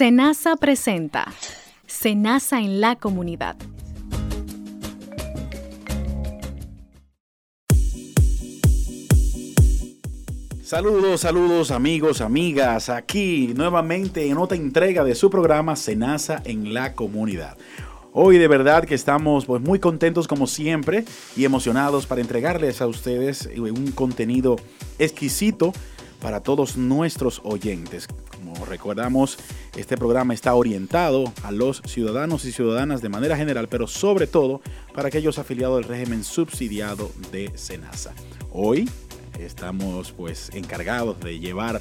Senasa 0.00 0.56
presenta 0.56 1.30
Senasa 1.86 2.58
en 2.58 2.80
la 2.80 2.96
comunidad. 2.96 3.54
Saludos, 10.62 11.20
saludos 11.20 11.70
amigos, 11.70 12.22
amigas, 12.22 12.88
aquí 12.88 13.52
nuevamente 13.54 14.26
en 14.26 14.38
otra 14.38 14.56
entrega 14.56 15.04
de 15.04 15.14
su 15.14 15.28
programa 15.28 15.76
Senasa 15.76 16.40
en 16.46 16.72
la 16.72 16.94
comunidad. 16.94 17.58
Hoy 18.14 18.38
de 18.38 18.48
verdad 18.48 18.86
que 18.86 18.94
estamos 18.94 19.44
pues, 19.44 19.60
muy 19.60 19.80
contentos 19.80 20.26
como 20.26 20.46
siempre 20.46 21.04
y 21.36 21.44
emocionados 21.44 22.06
para 22.06 22.22
entregarles 22.22 22.80
a 22.80 22.86
ustedes 22.86 23.50
un 23.54 23.92
contenido 23.92 24.56
exquisito 24.98 25.74
para 26.22 26.40
todos 26.40 26.78
nuestros 26.78 27.42
oyentes. 27.44 28.08
Como 28.60 28.70
recordamos, 28.70 29.38
este 29.74 29.96
programa 29.96 30.34
está 30.34 30.54
orientado 30.54 31.32
a 31.44 31.50
los 31.50 31.80
ciudadanos 31.86 32.44
y 32.44 32.52
ciudadanas 32.52 33.00
de 33.00 33.08
manera 33.08 33.34
general, 33.34 33.68
pero 33.68 33.86
sobre 33.86 34.26
todo 34.26 34.60
para 34.92 35.08
aquellos 35.08 35.38
afiliados 35.38 35.80
del 35.80 35.88
régimen 35.88 36.24
subsidiado 36.24 37.10
de 37.32 37.50
SENASA. 37.54 38.12
Hoy 38.52 38.86
estamos 39.38 40.12
pues 40.12 40.50
encargados 40.52 41.18
de 41.20 41.38
llevar 41.38 41.80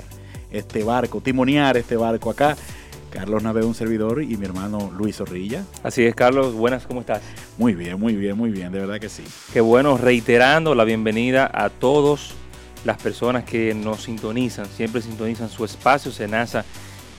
este 0.52 0.86
barco, 0.86 1.20
timonear 1.20 1.76
este 1.76 1.98
barco 1.98 2.30
acá. 2.30 2.56
Carlos 3.10 3.44
Nave, 3.44 3.66
un 3.66 3.76
servidor, 3.76 4.24
y 4.24 4.38
mi 4.38 4.46
hermano 4.46 4.90
Luis 4.96 5.18
Zorrilla. 5.18 5.66
Así 5.84 6.06
es, 6.06 6.16
Carlos. 6.16 6.54
Buenas, 6.54 6.88
¿cómo 6.88 7.02
estás? 7.02 7.22
Muy 7.58 7.74
bien, 7.74 8.00
muy 8.00 8.16
bien, 8.16 8.38
muy 8.38 8.52
bien, 8.52 8.72
de 8.72 8.80
verdad 8.80 9.02
que 9.02 9.10
sí. 9.10 9.24
Qué 9.52 9.60
bueno, 9.60 9.98
reiterando 9.98 10.76
la 10.76 10.86
bienvenida 10.86 11.52
a 11.54 11.70
todos 11.70 12.36
las 12.86 13.02
personas 13.02 13.44
que 13.44 13.74
nos 13.74 14.04
sintonizan, 14.04 14.66
siempre 14.66 15.02
sintonizan 15.02 15.50
su 15.50 15.66
espacio 15.66 16.12
Senasa 16.12 16.66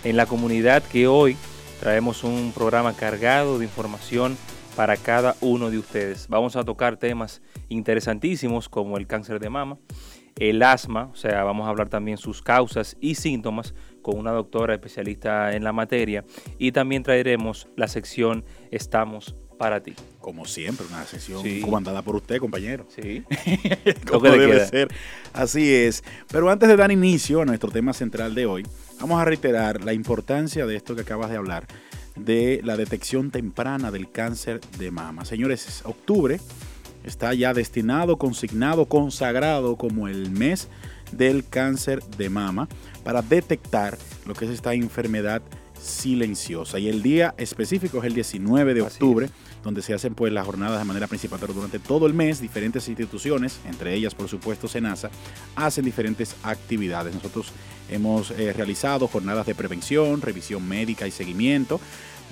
en 0.04 0.16
la 0.16 0.26
comunidad 0.26 0.82
que 0.82 1.06
hoy 1.06 1.36
traemos 1.80 2.24
un 2.24 2.52
programa 2.54 2.94
cargado 2.94 3.58
de 3.58 3.64
información 3.64 4.36
para 4.76 4.96
cada 4.96 5.36
uno 5.40 5.70
de 5.70 5.78
ustedes. 5.78 6.28
Vamos 6.28 6.56
a 6.56 6.64
tocar 6.64 6.96
temas 6.96 7.42
interesantísimos 7.68 8.68
como 8.68 8.96
el 8.96 9.06
cáncer 9.06 9.40
de 9.40 9.50
mama, 9.50 9.78
el 10.38 10.62
asma, 10.62 11.10
o 11.12 11.16
sea, 11.16 11.44
vamos 11.44 11.66
a 11.66 11.70
hablar 11.70 11.88
también 11.88 12.16
sus 12.16 12.40
causas 12.40 12.96
y 13.00 13.16
síntomas 13.16 13.74
con 14.00 14.18
una 14.18 14.32
doctora 14.32 14.74
especialista 14.74 15.54
en 15.54 15.64
la 15.64 15.72
materia 15.72 16.24
y 16.58 16.72
también 16.72 17.02
traeremos 17.02 17.68
la 17.76 17.88
sección 17.88 18.44
Estamos 18.70 19.34
para 19.60 19.82
ti. 19.82 19.94
Como 20.20 20.46
siempre, 20.46 20.86
una 20.86 21.04
sesión 21.04 21.42
comandada 21.60 22.00
por 22.00 22.16
usted, 22.16 22.38
compañero. 22.38 22.86
Sí. 22.96 23.22
Como 24.10 24.30
debe 24.30 24.66
ser. 24.66 24.88
Así 25.34 25.70
es. 25.70 26.02
Pero 26.32 26.48
antes 26.48 26.66
de 26.66 26.76
dar 26.76 26.90
inicio 26.90 27.42
a 27.42 27.44
nuestro 27.44 27.70
tema 27.70 27.92
central 27.92 28.34
de 28.34 28.46
hoy, 28.46 28.66
vamos 28.98 29.20
a 29.20 29.24
reiterar 29.26 29.84
la 29.84 29.92
importancia 29.92 30.64
de 30.64 30.76
esto 30.76 30.94
que 30.94 31.02
acabas 31.02 31.28
de 31.28 31.36
hablar, 31.36 31.66
de 32.16 32.62
la 32.64 32.78
detección 32.78 33.30
temprana 33.30 33.90
del 33.90 34.10
cáncer 34.10 34.62
de 34.78 34.90
mama. 34.90 35.26
Señores, 35.26 35.82
octubre 35.84 36.40
está 37.04 37.34
ya 37.34 37.52
destinado, 37.52 38.16
consignado, 38.16 38.86
consagrado 38.86 39.76
como 39.76 40.08
el 40.08 40.30
mes 40.30 40.68
del 41.12 41.46
cáncer 41.46 42.02
de 42.16 42.30
mama 42.30 42.66
para 43.04 43.20
detectar 43.20 43.98
lo 44.24 44.32
que 44.32 44.46
es 44.46 44.52
esta 44.52 44.72
enfermedad 44.72 45.42
silenciosa. 45.78 46.78
Y 46.78 46.88
el 46.88 47.02
día 47.02 47.34
específico 47.36 47.98
es 47.98 48.04
el 48.04 48.14
19 48.14 48.72
de 48.72 48.80
octubre 48.80 49.28
donde 49.62 49.82
se 49.82 49.94
hacen 49.94 50.14
pues 50.14 50.32
las 50.32 50.46
jornadas 50.46 50.78
de 50.78 50.84
manera 50.84 51.06
principal, 51.06 51.38
pero 51.40 51.52
durante 51.52 51.78
todo 51.78 52.06
el 52.06 52.14
mes 52.14 52.40
diferentes 52.40 52.88
instituciones, 52.88 53.60
entre 53.66 53.94
ellas 53.94 54.14
por 54.14 54.28
supuesto 54.28 54.68
SENASA, 54.68 55.10
hacen 55.56 55.84
diferentes 55.84 56.36
actividades. 56.42 57.14
Nosotros 57.14 57.52
hemos 57.88 58.30
eh, 58.32 58.52
realizado 58.52 59.08
jornadas 59.08 59.46
de 59.46 59.54
prevención, 59.54 60.20
revisión 60.22 60.66
médica 60.68 61.06
y 61.06 61.10
seguimiento, 61.10 61.80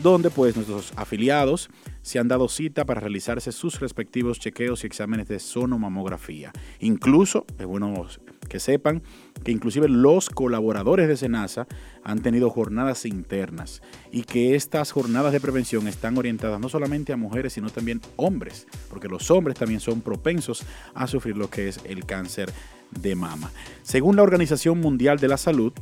donde 0.02 0.30
pues 0.30 0.56
nuestros 0.56 0.92
afiliados 0.96 1.68
se 2.02 2.18
han 2.18 2.28
dado 2.28 2.48
cita 2.48 2.84
para 2.86 3.00
realizarse 3.00 3.52
sus 3.52 3.80
respectivos 3.80 4.38
chequeos 4.38 4.82
y 4.82 4.86
exámenes 4.86 5.28
de 5.28 5.38
sonomamografía. 5.38 6.52
Incluso, 6.80 7.44
es 7.58 7.66
bueno 7.66 8.06
que 8.48 8.60
sepan 8.60 9.02
que 9.44 9.52
inclusive 9.52 9.88
los 9.88 10.30
colaboradores 10.30 11.06
de 11.08 11.16
SENASA 11.16 11.66
han 12.02 12.20
tenido 12.20 12.50
jornadas 12.50 13.04
internas 13.04 13.82
y 14.10 14.22
que 14.22 14.54
estas 14.54 14.92
jornadas 14.92 15.32
de 15.32 15.40
prevención 15.40 15.86
están 15.86 16.16
orientadas 16.16 16.58
no 16.58 16.68
solamente 16.68 17.12
a 17.12 17.16
mujeres, 17.16 17.52
sino 17.52 17.68
también 17.70 18.00
hombres, 18.16 18.66
porque 18.88 19.08
los 19.08 19.30
hombres 19.30 19.58
también 19.58 19.80
son 19.80 20.00
propensos 20.00 20.64
a 20.94 21.06
sufrir 21.06 21.36
lo 21.36 21.50
que 21.50 21.68
es 21.68 21.80
el 21.84 22.06
cáncer 22.06 22.50
de 22.90 23.14
mama. 23.14 23.50
Según 23.82 24.16
la 24.16 24.22
Organización 24.22 24.80
Mundial 24.80 25.18
de 25.18 25.28
la 25.28 25.36
Salud, 25.36 25.72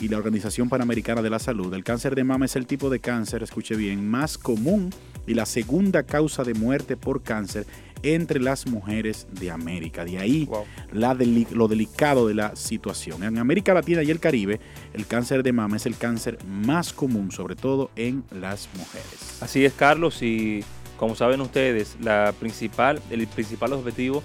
y 0.00 0.08
la 0.08 0.18
Organización 0.18 0.68
Panamericana 0.68 1.22
de 1.22 1.30
la 1.30 1.38
Salud, 1.38 1.72
el 1.74 1.84
cáncer 1.84 2.14
de 2.14 2.24
mama 2.24 2.46
es 2.46 2.56
el 2.56 2.66
tipo 2.66 2.90
de 2.90 3.00
cáncer, 3.00 3.42
escuche 3.42 3.76
bien, 3.76 4.08
más 4.08 4.38
común 4.38 4.90
y 5.26 5.34
la 5.34 5.46
segunda 5.46 6.02
causa 6.02 6.44
de 6.44 6.54
muerte 6.54 6.96
por 6.96 7.22
cáncer 7.22 7.66
entre 8.02 8.40
las 8.40 8.66
mujeres 8.66 9.26
de 9.32 9.50
América. 9.50 10.04
De 10.04 10.18
ahí 10.18 10.48
la 10.92 11.14
lo 11.14 11.68
delicado 11.68 12.28
de 12.28 12.34
la 12.34 12.54
situación. 12.54 13.22
En 13.22 13.38
América 13.38 13.72
Latina 13.74 14.02
y 14.02 14.10
el 14.10 14.20
Caribe, 14.20 14.60
el 14.92 15.06
cáncer 15.06 15.42
de 15.42 15.52
mama 15.52 15.76
es 15.76 15.86
el 15.86 15.96
cáncer 15.96 16.38
más 16.46 16.92
común, 16.92 17.32
sobre 17.32 17.56
todo 17.56 17.90
en 17.96 18.22
las 18.30 18.68
mujeres. 18.76 19.38
Así 19.40 19.64
es, 19.64 19.72
Carlos, 19.72 20.22
y 20.22 20.62
como 20.98 21.16
saben 21.16 21.40
ustedes, 21.40 21.96
la 22.00 22.34
principal, 22.38 23.00
el 23.10 23.26
principal 23.26 23.72
objetivo 23.72 24.22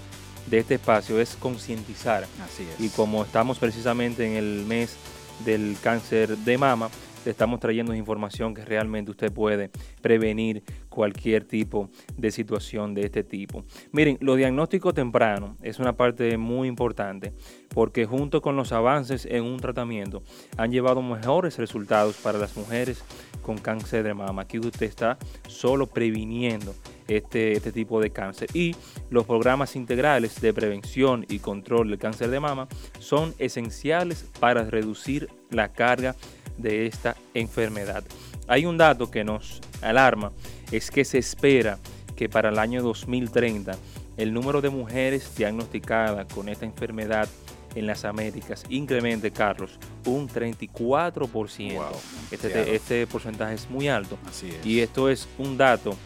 de 0.50 0.58
este 0.58 0.74
espacio 0.74 1.20
es 1.20 1.36
concientizar. 1.36 2.26
Así 2.44 2.64
es. 2.64 2.84
Y 2.84 2.88
como 2.90 3.24
estamos 3.24 3.58
precisamente 3.58 4.26
en 4.26 4.34
el 4.34 4.64
mes 4.66 4.96
del 5.44 5.76
cáncer 5.82 6.36
de 6.36 6.58
mama, 6.58 6.88
le 7.24 7.30
estamos 7.30 7.60
trayendo 7.60 7.94
información 7.94 8.54
que 8.54 8.64
realmente 8.64 9.10
usted 9.10 9.32
puede 9.32 9.70
prevenir 10.00 10.62
cualquier 10.88 11.44
tipo 11.44 11.90
de 12.16 12.30
situación 12.30 12.94
de 12.94 13.02
este 13.02 13.22
tipo. 13.22 13.64
Miren, 13.92 14.18
lo 14.20 14.36
diagnóstico 14.36 14.92
temprano 14.92 15.56
es 15.62 15.78
una 15.78 15.96
parte 15.96 16.36
muy 16.38 16.68
importante 16.68 17.32
porque 17.74 18.06
junto 18.06 18.40
con 18.42 18.56
los 18.56 18.72
avances 18.72 19.26
en 19.26 19.44
un 19.44 19.58
tratamiento 19.58 20.22
han 20.56 20.72
llevado 20.72 21.02
mejores 21.02 21.58
resultados 21.58 22.16
para 22.16 22.38
las 22.38 22.56
mujeres 22.56 23.04
con 23.42 23.58
cáncer 23.58 24.02
de 24.02 24.14
mama. 24.14 24.42
Aquí 24.42 24.58
usted 24.58 24.86
está 24.86 25.18
solo 25.48 25.86
previniendo 25.86 26.74
este, 27.08 27.52
este 27.52 27.72
tipo 27.72 28.00
de 28.00 28.10
cáncer. 28.10 28.48
Y 28.54 28.74
los 29.10 29.26
programas 29.26 29.76
integrales 29.76 30.40
de 30.40 30.52
prevención 30.52 31.26
y 31.28 31.38
control 31.38 31.88
del 31.88 31.98
cáncer 31.98 32.30
de 32.30 32.40
mama 32.40 32.68
son 32.98 33.34
esenciales 33.38 34.26
para 34.38 34.64
reducir 34.64 35.28
la 35.50 35.72
carga 35.72 36.14
de 36.60 36.86
esta 36.86 37.16
enfermedad. 37.34 38.04
Hay 38.46 38.66
un 38.66 38.76
dato 38.78 39.10
que 39.10 39.24
nos 39.24 39.60
alarma, 39.82 40.32
es 40.70 40.90
que 40.90 41.04
se 41.04 41.18
espera 41.18 41.78
que 42.16 42.28
para 42.28 42.50
el 42.50 42.58
año 42.58 42.82
2030 42.82 43.76
el 44.16 44.34
número 44.34 44.60
de 44.60 44.70
mujeres 44.70 45.34
diagnosticadas 45.36 46.32
con 46.32 46.48
esta 46.48 46.66
enfermedad 46.66 47.28
en 47.74 47.86
las 47.86 48.04
Américas 48.04 48.64
incremente, 48.68 49.30
Carlos, 49.30 49.78
un 50.04 50.28
34%. 50.28 51.80
este, 52.30 52.74
este, 52.74 53.06
porcentaje 53.06 53.54
es 53.54 53.70
muy 53.70 53.88
alto. 53.88 54.18
Y 54.64 54.80
esto 54.80 55.08
es 55.08 55.28
un 55.38 55.56
dato 55.56 55.96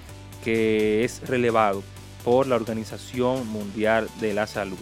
que 0.42 1.04
es 1.04 1.26
relevado 1.26 1.82
por 2.25 2.47
la 2.47 2.56
Organización 2.56 3.47
Mundial 3.48 4.09
de 4.21 4.34
la 4.34 4.47
Salud. 4.47 4.78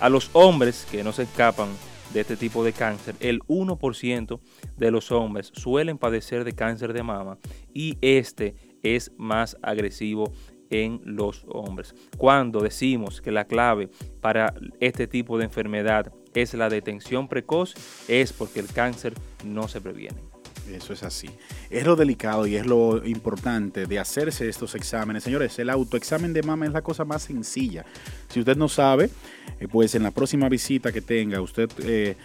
A 0.00 0.08
los 0.08 0.30
hombres 0.32 0.86
que 0.90 1.04
no 1.04 1.12
se 1.12 1.24
escapan 1.24 1.68
de 2.12 2.20
este 2.20 2.36
tipo 2.36 2.64
de 2.64 2.72
cáncer, 2.72 3.14
el 3.20 3.40
1% 3.40 4.40
de 4.76 4.90
los 4.90 5.12
hombres 5.12 5.50
suelen 5.54 5.98
padecer 5.98 6.44
de 6.44 6.52
cáncer 6.52 6.92
de 6.92 7.02
mama 7.02 7.38
y 7.72 7.98
este 8.00 8.54
es 8.82 9.12
más 9.16 9.56
agresivo 9.62 10.32
en 10.70 11.00
los 11.04 11.44
hombres. 11.48 11.94
Cuando 12.16 12.60
decimos 12.60 13.20
que 13.20 13.32
la 13.32 13.46
clave 13.46 13.90
para 14.20 14.54
este 14.78 15.06
tipo 15.06 15.36
de 15.38 15.44
enfermedad 15.44 16.12
es 16.34 16.54
la 16.54 16.68
detención 16.68 17.28
precoz, 17.28 17.74
es 18.08 18.32
porque 18.32 18.60
el 18.60 18.68
cáncer 18.68 19.14
no 19.44 19.68
se 19.68 19.80
previene. 19.80 20.29
Eso 20.74 20.92
es 20.92 21.02
así. 21.02 21.28
Es 21.68 21.84
lo 21.84 21.96
delicado 21.96 22.46
y 22.46 22.56
es 22.56 22.66
lo 22.66 23.04
importante 23.04 23.86
de 23.86 23.98
hacerse 23.98 24.48
estos 24.48 24.74
exámenes. 24.74 25.24
Señores, 25.24 25.58
el 25.58 25.70
autoexamen 25.70 26.32
de 26.32 26.42
mama 26.42 26.66
es 26.66 26.72
la 26.72 26.82
cosa 26.82 27.04
más 27.04 27.22
sencilla. 27.22 27.84
Si 28.28 28.40
usted 28.40 28.56
no 28.56 28.68
sabe, 28.68 29.10
eh, 29.58 29.68
pues 29.68 29.94
en 29.94 30.02
la 30.02 30.10
próxima 30.10 30.48
visita 30.48 30.92
que 30.92 31.00
tenga, 31.00 31.40
usted 31.40 31.68
eh, 31.82 32.16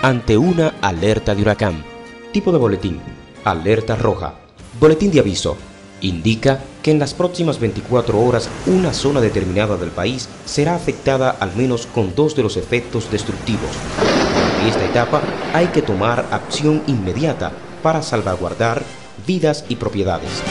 Ante 0.03 0.37
una 0.37 0.75
alerta 0.83 1.35
de 1.35 1.41
huracán. 1.43 1.83
Tipo 2.33 2.53
de 2.53 2.59
boletín. 2.59 3.01
Alerta 3.45 3.97
roja. 3.97 4.39
Boletín 4.81 5.11
de 5.11 5.21
aviso 5.21 5.57
indica 6.07 6.61
que 6.83 6.91
en 6.91 6.99
las 6.99 7.15
próximas 7.15 7.59
24 7.59 8.21
horas 8.21 8.49
una 8.67 8.93
zona 8.93 9.21
determinada 9.21 9.77
del 9.77 9.91
país 9.91 10.29
será 10.45 10.75
afectada 10.75 11.31
al 11.31 11.55
menos 11.57 11.87
con 11.87 12.15
dos 12.15 12.37
de 12.37 12.43
los 12.43 12.57
efectos 12.57 13.11
destructivos. 13.11 13.71
En 14.61 14.69
esta 14.69 14.85
etapa 14.85 15.23
hay 15.53 15.67
que 15.69 15.83
tomar 15.83 16.27
acción 16.31 16.83
inmediata 16.87 17.53
para 17.83 18.03
salvaguardar 18.03 18.83
vidas 19.27 19.65
y 19.69 19.77
propiedades. 19.77 20.43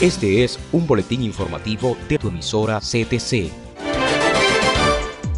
Este 0.00 0.44
es 0.44 0.58
un 0.72 0.86
boletín 0.86 1.22
informativo 1.22 1.96
de 2.08 2.18
tu 2.18 2.28
emisora 2.28 2.80
CTC. 2.80 3.69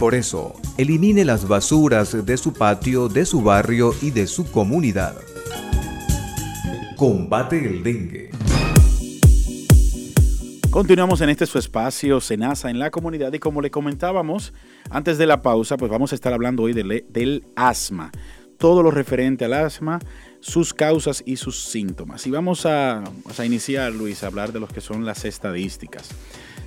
Por 0.00 0.14
eso, 0.14 0.54
elimine 0.78 1.26
las 1.26 1.46
basuras 1.46 2.24
de 2.24 2.38
su 2.38 2.54
patio, 2.54 3.10
de 3.10 3.26
su 3.26 3.42
barrio 3.42 3.94
y 4.00 4.10
de 4.10 4.26
su 4.26 4.50
comunidad. 4.50 5.14
Combate 6.96 7.58
el 7.58 7.82
dengue. 7.82 8.30
Continuamos 10.70 11.20
en 11.20 11.28
este 11.28 11.44
su 11.44 11.58
espacio, 11.58 12.18
Senasa 12.22 12.70
en 12.70 12.78
la 12.78 12.90
comunidad 12.90 13.30
y 13.34 13.38
como 13.38 13.60
le 13.60 13.70
comentábamos 13.70 14.54
antes 14.88 15.18
de 15.18 15.26
la 15.26 15.42
pausa, 15.42 15.76
pues 15.76 15.90
vamos 15.90 16.12
a 16.12 16.14
estar 16.14 16.32
hablando 16.32 16.62
hoy 16.62 16.72
del, 16.72 17.44
asma, 17.54 18.10
todo 18.56 18.82
lo 18.82 18.90
referente 18.90 19.44
al 19.44 19.52
asma, 19.52 19.98
sus 20.40 20.72
causas 20.72 21.22
y 21.26 21.36
sus 21.36 21.62
síntomas. 21.62 22.26
Y 22.26 22.30
vamos 22.30 22.64
a, 22.64 23.04
a 23.36 23.44
iniciar, 23.44 23.92
Luis, 23.92 24.24
a 24.24 24.28
hablar 24.28 24.50
de 24.54 24.60
lo 24.60 24.66
que 24.66 24.80
son 24.80 25.04
las 25.04 25.26
estadísticas. 25.26 26.08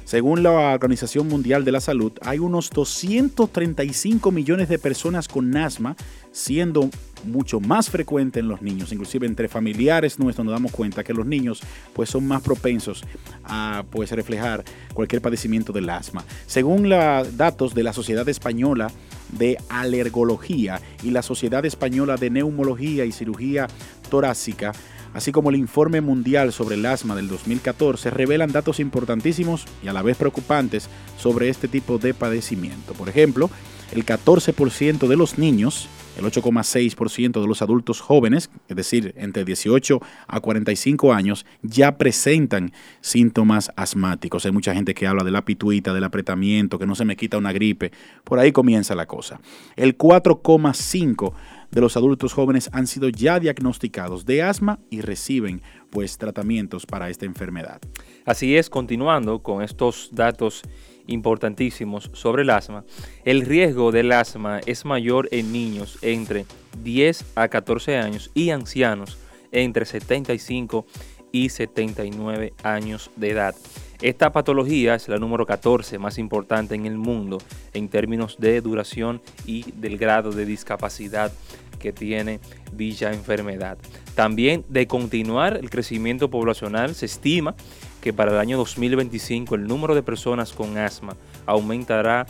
Según 0.06 0.44
la 0.44 0.52
Organización 0.52 1.28
Mundial 1.28 1.64
de 1.64 1.72
la 1.72 1.80
Salud, 1.80 2.12
hay 2.22 2.40
unos 2.40 2.70
235 2.70 4.32
millones 4.32 4.70
de 4.70 4.78
personas 4.78 5.28
con 5.28 5.56
asma, 5.56 5.96
siendo 6.32 6.90
mucho 7.26 7.60
más 7.60 7.90
frecuente 7.90 8.40
en 8.40 8.48
los 8.48 8.62
niños, 8.62 8.92
inclusive 8.92 9.26
entre 9.26 9.48
familiares 9.48 10.20
nuestros 10.20 10.46
nos 10.46 10.54
damos 10.54 10.72
cuenta 10.72 11.04
que 11.04 11.14
los 11.14 11.26
niños 11.26 11.62
pues 11.94 12.10
son 12.10 12.28
más 12.28 12.42
propensos 12.42 13.04
a 13.46 13.86
pues 13.90 14.12
reflejar 14.12 14.64
cualquier 14.94 15.22
padecimiento 15.22 15.72
del 15.72 15.90
asma. 15.90 16.26
Según 16.48 16.90
los 16.90 17.38
datos 17.38 17.74
de 17.74 17.84
la 17.84 17.94
Sociedad 17.94 18.28
Española 18.28 18.92
de 19.32 19.58
Alergología 19.70 20.82
y 21.02 21.12
la 21.12 21.22
Sociedad 21.22 21.66
Española 21.66 22.18
de 22.18 22.30
Neumología 22.30 23.06
y 23.06 23.12
Cirugía 23.12 23.68
Torácica, 24.10 24.74
así 25.14 25.32
como 25.32 25.50
el 25.50 25.56
informe 25.56 26.02
mundial 26.02 26.52
sobre 26.52 26.76
el 26.76 26.86
asma 26.86 27.16
del 27.16 27.28
2014, 27.28 28.10
revelan 28.10 28.52
datos 28.52 28.80
importantísimos 28.80 29.66
y 29.84 29.88
a 29.88 29.94
la 29.94 30.02
vez 30.02 30.18
preocupantes 30.18 30.90
sobre 31.18 31.50
este 31.50 31.68
tipo 31.68 31.98
de 31.98 32.14
padecimiento. 32.14 32.94
Por 32.94 33.10
ejemplo, 33.10 33.50
el 33.92 34.06
14% 34.06 35.08
de 35.08 35.16
los 35.16 35.38
niños, 35.38 35.88
el 36.18 36.26
8,6% 36.26 37.42
de 37.42 37.48
los 37.48 37.62
adultos 37.62 38.02
jóvenes, 38.02 38.50
es 38.68 38.76
decir, 38.76 39.14
entre 39.18 39.46
18 39.46 40.00
a 40.28 40.40
45 40.40 41.14
años, 41.14 41.46
ya 41.62 41.98
presentan 41.98 42.74
síntomas 43.02 43.72
asmáticos. 43.76 44.46
Hay 44.46 44.52
mucha 44.52 44.74
gente 44.74 44.94
que 44.94 45.08
habla 45.08 45.24
de 45.24 45.32
la 45.32 45.46
pituita, 45.46 45.94
del 45.94 46.04
apretamiento, 46.04 46.80
que 46.80 46.88
no 46.88 46.96
se 46.96 47.06
me 47.06 47.16
quita 47.16 47.38
una 47.38 47.52
gripe. 47.52 47.92
Por 48.24 48.40
ahí 48.40 48.52
comienza 48.52 48.96
la 48.96 49.06
cosa. 49.06 49.40
El 49.76 49.98
4,5% 49.98 51.34
de 51.74 51.82
los 51.82 51.98
adultos 51.98 52.34
jóvenes 52.34 52.70
han 52.72 52.86
sido 52.86 53.10
ya 53.10 53.40
diagnosticados 53.40 54.26
de 54.26 54.44
asma 54.44 54.80
y 54.90 55.02
reciben 55.02 55.62
pues 55.90 56.18
tratamientos 56.18 56.86
para 56.86 57.10
esta 57.10 57.26
enfermedad. 57.26 57.82
Así 58.26 58.56
es, 58.56 58.70
continuando 58.70 59.40
con 59.40 59.64
estos 59.64 60.10
datos 60.12 60.62
importantísimos 61.08 62.12
sobre 62.14 62.44
el 62.44 62.52
asma, 62.52 62.86
el 63.26 63.42
riesgo 63.42 63.92
del 63.92 64.12
asma 64.12 64.62
es 64.66 64.86
mayor 64.86 65.28
en 65.32 65.52
niños 65.52 65.98
entre 66.02 66.46
10 66.84 67.26
a 67.36 67.48
14 67.48 67.98
años 67.98 68.30
y 68.34 68.52
ancianos 68.52 69.18
entre 69.52 69.86
75 69.86 70.86
y 71.32 71.50
79 71.50 72.54
años 72.64 73.10
de 73.16 73.32
edad. 73.32 73.56
Esta 74.04 74.34
patología 74.34 74.96
es 74.96 75.08
la 75.08 75.16
número 75.16 75.46
14 75.46 75.98
más 75.98 76.18
importante 76.18 76.76
en 76.76 76.86
el 76.86 76.98
mundo 76.98 77.38
en 77.74 77.88
términos 77.88 78.36
de 78.38 78.60
duración 78.60 79.22
y 79.46 79.72
del 79.78 79.98
grado 79.98 80.34
de 80.34 80.46
discapacidad 80.46 81.32
que 81.80 81.94
tiene 81.94 82.42
dicha 82.74 83.14
enfermedad. 83.14 83.78
También 84.14 84.66
de 84.68 84.88
continuar 84.88 85.56
el 85.56 85.70
crecimiento 85.70 86.30
poblacional, 86.30 86.96
se 86.96 87.06
estima 87.06 87.56
que 88.02 88.12
para 88.12 88.34
el 88.34 88.40
año 88.40 88.58
2025 88.58 89.56
el 89.56 89.68
número 89.68 89.96
de 89.96 90.04
personas 90.04 90.52
con 90.52 90.78
asma 90.78 91.16
aumentará 91.46 92.26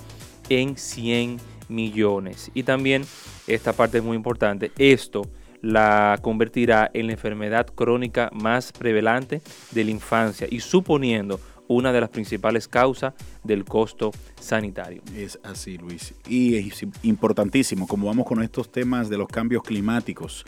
en 0.50 0.78
100 0.78 1.38
millones. 1.70 2.52
Y 2.54 2.62
también, 2.62 3.04
esta 3.48 3.74
parte 3.74 3.98
es 3.98 4.04
muy 4.04 4.16
importante, 4.16 4.72
esto 4.78 5.24
la 5.64 6.20
convertirá 6.22 6.92
en 6.94 7.08
la 7.08 7.14
enfermedad 7.14 7.66
crónica 7.66 8.30
más 8.34 8.74
prevalente 8.74 9.42
de 9.72 9.86
la 9.86 9.92
infancia 9.92 10.46
y 10.52 10.60
suponiendo 10.60 11.40
una 11.74 11.92
de 11.92 12.02
las 12.02 12.10
principales 12.10 12.68
causas 12.68 13.14
del 13.44 13.66
costo 13.66 14.12
sanitario. 14.40 15.02
Es 15.16 15.40
así, 15.44 15.78
Luis. 15.78 16.14
Y 16.28 16.56
es 16.56 16.86
importantísimo, 17.04 17.88
como 17.88 18.08
vamos 18.08 18.26
con 18.26 18.42
estos 18.42 18.72
temas 18.72 19.10
de 19.10 19.18
los 19.18 19.28
cambios 19.28 19.64
climáticos, 19.64 20.46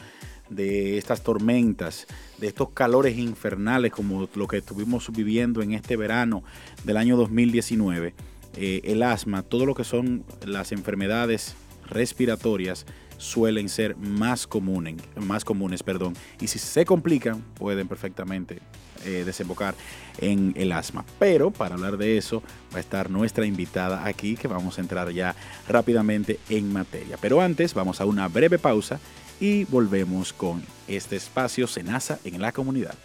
de 0.49 0.97
estas 0.97 1.23
tormentas, 1.23 2.07
de 2.37 2.47
estos 2.47 2.69
calores 2.69 3.17
infernales 3.17 3.91
como 3.91 4.29
lo 4.35 4.47
que 4.47 4.57
estuvimos 4.57 5.11
viviendo 5.11 5.61
en 5.61 5.73
este 5.73 5.97
verano 5.97 6.43
del 6.83 6.97
año 6.97 7.17
2019, 7.17 8.13
eh, 8.57 8.81
el 8.83 9.03
asma, 9.03 9.41
todo 9.41 9.65
lo 9.65 9.75
que 9.75 9.83
son 9.83 10.23
las 10.45 10.71
enfermedades 10.71 11.55
respiratorias 11.87 12.85
suelen 13.17 13.69
ser 13.69 13.95
más 13.97 14.47
comunes, 14.47 14.95
más 15.15 15.45
comunes 15.45 15.83
perdón, 15.83 16.13
y 16.39 16.47
si 16.47 16.59
se 16.59 16.85
complican 16.85 17.41
pueden 17.55 17.87
perfectamente 17.87 18.59
eh, 19.05 19.23
desembocar 19.25 19.75
en 20.19 20.53
el 20.57 20.71
asma. 20.71 21.05
Pero 21.19 21.51
para 21.51 21.75
hablar 21.75 21.97
de 21.97 22.17
eso 22.17 22.41
va 22.73 22.77
a 22.77 22.81
estar 22.81 23.09
nuestra 23.09 23.45
invitada 23.45 24.05
aquí 24.05 24.35
que 24.35 24.47
vamos 24.47 24.77
a 24.77 24.81
entrar 24.81 25.11
ya 25.11 25.35
rápidamente 25.67 26.39
en 26.49 26.73
materia. 26.73 27.17
Pero 27.21 27.41
antes 27.41 27.73
vamos 27.73 28.01
a 28.01 28.05
una 28.05 28.27
breve 28.27 28.59
pausa 28.59 28.99
y 29.39 29.65
volvemos 29.65 30.33
con 30.33 30.63
este 30.87 31.15
espacio 31.15 31.67
Senasa 31.67 32.19
en 32.23 32.41
la 32.41 32.51
comunidad. 32.51 32.95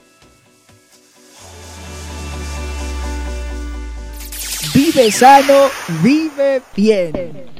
Vive 4.72 5.10
sano, 5.10 5.68
vive 6.02 6.62
bien. 6.76 7.59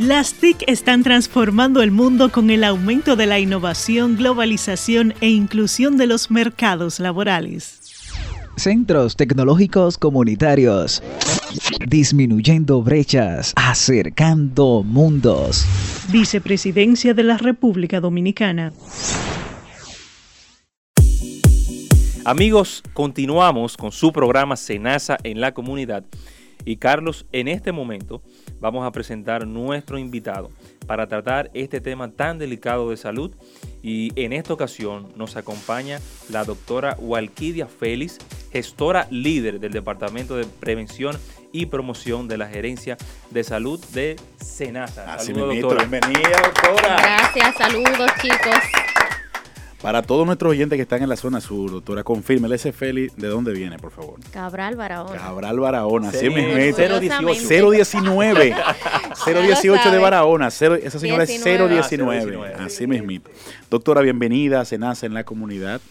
Las 0.00 0.34
TIC 0.34 0.64
están 0.66 1.04
transformando 1.04 1.80
el 1.80 1.92
mundo 1.92 2.32
con 2.32 2.50
el 2.50 2.64
aumento 2.64 3.14
de 3.14 3.26
la 3.26 3.38
innovación, 3.38 4.16
globalización 4.16 5.14
e 5.20 5.28
inclusión 5.28 5.96
de 5.96 6.08
los 6.08 6.32
mercados 6.32 6.98
laborales. 6.98 7.80
Centros 8.56 9.14
tecnológicos 9.14 9.96
comunitarios. 9.96 11.00
Disminuyendo 11.86 12.82
brechas, 12.82 13.52
acercando 13.54 14.82
mundos. 14.82 15.64
Vicepresidencia 16.10 17.14
de 17.14 17.22
la 17.22 17.38
República 17.38 18.00
Dominicana. 18.00 18.72
Amigos, 22.24 22.82
continuamos 22.94 23.76
con 23.76 23.92
su 23.92 24.12
programa 24.12 24.56
Senasa 24.56 25.18
en 25.22 25.40
la 25.40 25.54
comunidad. 25.54 26.04
Y 26.64 26.76
Carlos, 26.76 27.26
en 27.32 27.48
este 27.48 27.72
momento 27.72 28.22
vamos 28.60 28.86
a 28.86 28.92
presentar 28.92 29.46
nuestro 29.46 29.98
invitado 29.98 30.50
para 30.86 31.06
tratar 31.06 31.50
este 31.54 31.80
tema 31.80 32.10
tan 32.10 32.38
delicado 32.38 32.90
de 32.90 32.96
salud. 32.96 33.34
Y 33.82 34.12
en 34.16 34.32
esta 34.32 34.54
ocasión 34.54 35.08
nos 35.16 35.36
acompaña 35.36 36.00
la 36.30 36.44
doctora 36.44 36.96
Walquidia 36.98 37.66
Félix, 37.66 38.18
gestora 38.50 39.06
líder 39.10 39.60
del 39.60 39.72
Departamento 39.72 40.36
de 40.36 40.46
Prevención 40.46 41.18
y 41.52 41.66
Promoción 41.66 42.26
de 42.26 42.38
la 42.38 42.48
Gerencia 42.48 42.96
de 43.30 43.44
Salud 43.44 43.82
de 43.92 44.16
SENASA. 44.40 45.18
Saludos, 45.18 45.60
doctora. 45.60 45.84
Bienvenida, 45.84 46.40
doctora. 46.42 46.96
Gracias, 46.96 47.54
saludos, 47.56 48.10
chicos. 48.20 48.83
Para 49.84 50.00
todos 50.00 50.24
nuestros 50.24 50.52
oyentes 50.52 50.78
que 50.78 50.82
están 50.82 51.02
en 51.02 51.10
la 51.10 51.16
zona 51.16 51.42
sur, 51.42 51.70
doctora, 51.70 52.02
confirme, 52.02 52.52
ese 52.54 52.72
Feli, 52.72 53.08
¿de 53.18 53.28
dónde 53.28 53.52
viene, 53.52 53.76
por 53.76 53.90
favor? 53.90 54.18
Cabral 54.32 54.76
Barahona. 54.76 55.20
Cabral 55.20 55.60
Barahona, 55.60 56.08
así 56.08 56.30
mismo. 56.30 56.54
019. 56.54 58.56
018 59.26 59.90
de 59.90 59.98
Barahona. 59.98 60.48
esa 60.48 60.98
señora 60.98 61.24
es 61.24 61.44
019. 61.44 62.54
Ah, 62.58 62.64
así 62.64 62.86
mismito. 62.86 63.30
Doctora, 63.68 64.00
bienvenida 64.00 64.64
Se 64.64 64.78
nace 64.78 65.04
en 65.04 65.12
la 65.12 65.24
comunidad. 65.24 65.82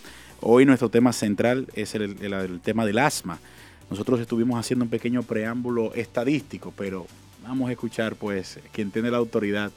Hoy 0.41 0.65
nuestro 0.65 0.89
tema 0.89 1.13
central 1.13 1.67
es 1.75 1.93
el, 1.93 2.17
el 2.19 2.61
tema 2.61 2.87
del 2.87 2.97
asma. 2.97 3.37
Nosotros 3.91 4.19
estuvimos 4.19 4.59
haciendo 4.59 4.85
un 4.85 4.89
pequeño 4.89 5.21
preámbulo 5.21 5.93
estadístico, 5.93 6.73
pero 6.75 7.05
vamos 7.43 7.69
a 7.69 7.73
escuchar, 7.73 8.15
pues, 8.15 8.57
quien 8.71 8.89
tiene 8.89 9.11
la 9.11 9.17
autoridad 9.17 9.71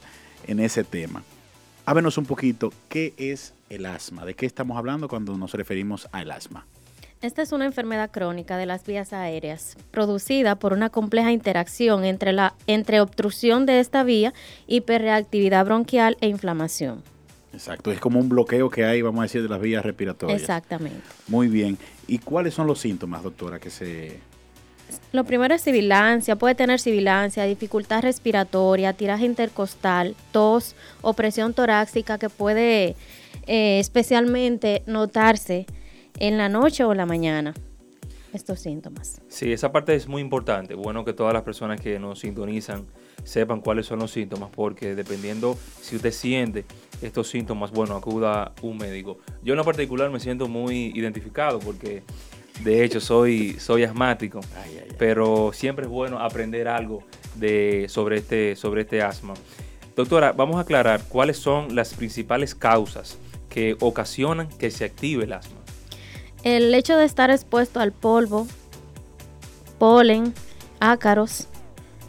en 0.47 0.61
ese 0.61 0.85
tema. 0.85 1.23
Hábenos 1.85 2.17
un 2.17 2.25
poquito, 2.25 2.73
¿qué 2.89 3.13
es 3.19 3.53
el 3.71 3.87
asma? 3.87 4.25
¿De 4.25 4.35
qué 4.35 4.47
estamos 4.47 4.77
hablando 4.77 5.09
cuando 5.09 5.37
nos 5.37 5.55
referimos 5.55 6.09
al 6.13 6.31
asma? 6.31 6.67
Esta 7.23 7.43
es 7.43 7.53
una 7.53 7.65
enfermedad 7.65 8.11
crónica 8.11 8.59
de 8.59 8.67
las 8.67 8.87
vías 8.87 9.13
aéreas, 9.13 9.77
producida 9.91 10.57
por 10.57 10.73
una 10.73 10.91
compleja 10.91 11.33
interacción 11.33 12.05
entre, 12.05 12.33
la, 12.33 12.55
entre 12.67 13.01
obstrucción 13.01 13.65
de 13.65 13.81
esta 13.81 14.05
vía, 14.05 14.35
hiperreactividad 14.67 15.65
bronquial 15.65 16.19
e 16.21 16.29
inflamación. 16.29 17.03
Exacto, 17.55 17.91
es 17.91 18.01
como 18.01 18.21
un 18.21 18.29
bloqueo 18.29 18.69
que 18.69 18.85
hay, 18.85 19.01
vamos 19.01 19.21
a 19.21 19.23
decir, 19.23 19.43
de 19.43 19.49
las 19.49 19.61
vías 19.61 19.83
respiratorias. 19.83 20.39
Exactamente. 20.39 21.01
Muy 21.27 21.49
bien. 21.49 21.79
¿Y 22.07 22.19
cuáles 22.19 22.53
son 22.53 22.67
los 22.67 22.79
síntomas, 22.79 23.23
doctora, 23.23 23.59
que 23.59 23.71
se, 23.71 24.21
lo 25.13 25.25
primero 25.25 25.55
es 25.55 25.63
sibilancia, 25.63 26.37
puede 26.37 26.55
tener 26.55 26.79
sibilancia, 26.81 27.45
dificultad 27.45 28.03
respiratoria, 28.03 28.93
tiraje 28.93 29.25
intercostal, 29.25 30.15
tos 30.33 30.75
o 31.03 31.15
presión 31.15 31.55
torácica 31.55 32.19
que 32.19 32.29
puede 32.29 32.97
eh, 33.47 33.79
especialmente 33.79 34.83
notarse 34.87 35.67
en 36.19 36.39
la 36.39 36.49
noche 36.49 36.85
o 36.85 36.95
la 36.95 37.07
mañana. 37.07 37.55
Estos 38.33 38.61
síntomas. 38.61 39.23
Sí, 39.29 39.51
esa 39.51 39.73
parte 39.73 39.95
es 39.95 40.09
muy 40.09 40.21
importante. 40.21 40.75
Bueno 40.75 41.05
que 41.05 41.15
todas 41.15 41.33
las 41.33 41.43
personas 41.43 41.81
que 41.81 41.99
nos 41.99 42.19
sintonizan 42.19 42.85
sepan 43.25 43.63
cuáles 43.63 43.87
son 43.87 44.01
los 44.01 44.11
síntomas, 44.11 44.51
porque 44.55 44.95
dependiendo 44.95 45.57
si 45.81 45.97
usted 45.97 46.13
siente 46.13 46.67
estos 47.01 47.29
síntomas, 47.29 47.71
bueno, 47.71 47.97
acuda 47.97 48.53
un 48.61 48.77
médico. 48.77 49.19
Yo 49.43 49.55
en 49.55 49.57
lo 49.57 49.65
particular 49.65 50.11
me 50.11 50.21
siento 50.21 50.49
muy 50.49 50.93
identificado 50.95 51.61
porque 51.61 52.03
de 52.63 52.85
hecho, 52.85 53.01
soy, 53.01 53.57
soy 53.59 53.85
asmático, 53.85 54.41
pero 54.99 55.51
siempre 55.53 55.85
es 55.85 55.91
bueno 55.91 56.19
aprender 56.19 56.69
algo 56.69 57.03
de, 57.35 57.87
sobre, 57.89 58.19
este, 58.19 58.57
sobre 58.57 58.83
este 58.83 59.03
asma. 59.03 59.35
Doctora, 59.95 60.33
vamos 60.33 60.57
a 60.57 60.61
aclarar 60.61 61.03
cuáles 61.09 61.39
son 61.39 61.75
las 61.75 61.95
principales 61.95 62.55
causas 62.55 63.19
que 63.49 63.77
ocasionan 63.81 64.49
que 64.49 64.71
se 64.71 64.85
active 64.85 65.25
el 65.25 65.33
asma. 65.33 65.57
El 66.43 66.75
hecho 66.75 66.97
de 66.97 67.05
estar 67.05 67.31
expuesto 67.31 67.81
al 67.81 67.93
polvo, 67.93 68.47
polen, 69.79 70.35
ácaros, 70.81 71.49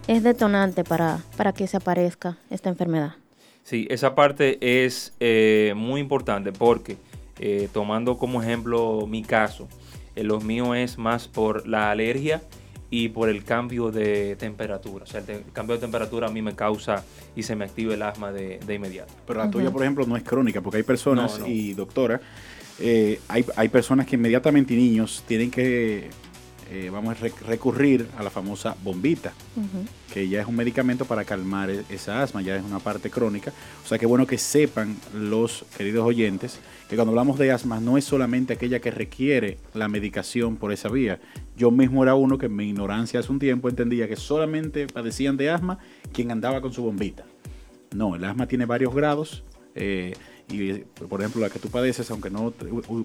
es 0.07 0.23
detonante 0.23 0.83
para, 0.83 1.19
para 1.35 1.53
que 1.53 1.67
se 1.67 1.77
aparezca 1.77 2.37
esta 2.49 2.69
enfermedad. 2.69 3.15
Sí, 3.63 3.87
esa 3.89 4.15
parte 4.15 4.85
es 4.85 5.13
eh, 5.19 5.73
muy 5.75 5.99
importante 5.99 6.53
porque, 6.53 6.97
eh, 7.39 7.67
tomando 7.73 8.17
como 8.17 8.41
ejemplo 8.41 9.05
mi 9.07 9.23
caso, 9.23 9.67
eh, 10.17 10.23
los 10.23 10.43
míos 10.43 10.75
es 10.75 10.97
más 10.97 11.27
por 11.27 11.67
la 11.67 11.91
alergia 11.91 12.41
y 12.89 13.09
por 13.09 13.29
el 13.29 13.43
cambio 13.43 13.91
de 13.91 14.35
temperatura. 14.35 15.03
O 15.03 15.07
sea, 15.07 15.21
el, 15.27 15.43
cambio 15.53 15.75
de 15.75 15.81
temperatura 15.81 16.27
a 16.27 16.31
mí 16.31 16.41
me 16.41 16.55
causa 16.55 17.03
y 17.35 17.43
se 17.43 17.55
me 17.55 17.65
activa 17.65 17.93
el 17.93 18.01
asma 18.01 18.31
de, 18.31 18.59
inmediato. 18.67 19.13
Pero 19.25 19.39
la 19.39 19.51
tuya, 19.51 19.69
por 19.71 19.83
ejemplo, 19.83 20.05
no 20.07 20.15
es 20.15 20.23
crónica, 20.23 20.61
porque 20.61 20.77
hay 20.77 20.83
personas, 20.83 21.39
y 21.45 21.73
doctora, 21.73 22.19
eh, 22.79 23.19
hay, 23.27 23.45
hay, 23.55 23.69
personas 23.69 24.07
que 24.07 24.15
inmediatamente 24.15 24.73
y 24.73 24.77
niños 24.77 25.23
tienen 25.27 25.51
que 25.51 26.09
eh, 26.69 26.89
vamos 26.91 27.15
a 27.17 27.27
recurrir 27.45 28.07
a 28.17 28.23
la 28.23 28.29
famosa 28.29 28.75
bombita, 28.83 29.33
que 30.13 30.27
ya 30.27 30.41
es 30.41 30.47
un 30.47 30.55
medicamento 30.55 31.05
para 31.05 31.23
calmar 31.23 31.69
e-, 31.69 31.83
esa 31.89 32.21
asma, 32.21 32.41
ya 32.41 32.55
es 32.55 32.63
una 32.63 32.79
parte 32.79 33.09
crónica. 33.09 33.53
O 33.85 33.87
sea 33.87 33.97
que 33.97 34.05
bueno 34.05 34.27
que 34.27 34.37
sepan 34.37 34.97
los 35.13 35.65
queridos 35.77 36.05
oyentes 36.05 36.59
que 36.89 36.95
cuando 36.95 37.11
hablamos 37.11 37.37
de 37.37 37.51
asma 37.51 37.79
no 37.79 37.97
es 37.97 38.05
solamente 38.05 38.53
aquella 38.53 38.79
que 38.79 38.91
requiere 38.91 39.57
la 39.73 39.87
medicación 39.87 40.57
por 40.57 40.71
esa 40.71 40.89
vía. 40.89 41.19
Yo 41.55 41.71
mismo 41.71 42.03
era 42.03 42.15
uno 42.15 42.37
que 42.37 42.47
en 42.47 42.55
mi 42.55 42.69
ignorancia 42.69 43.19
hace 43.19 43.31
un 43.31 43.39
tiempo 43.39 43.69
entendía 43.69 44.07
que 44.07 44.15
solamente 44.15 44.87
padecían 44.87 45.37
de 45.37 45.49
asma 45.49 45.79
quien 46.11 46.31
andaba 46.31 46.61
con 46.61 46.73
su 46.73 46.83
bombita. 46.83 47.25
No, 47.95 48.15
el 48.15 48.23
asma 48.23 48.47
tiene 48.47 48.65
varios 48.65 48.93
grados. 48.93 49.43
Eh, 49.75 50.13
y 50.49 50.73
por 51.07 51.19
ejemplo 51.19 51.41
la 51.41 51.49
que 51.49 51.59
tú 51.59 51.69
padeces, 51.69 52.09
aunque 52.09 52.29
no 52.29 52.53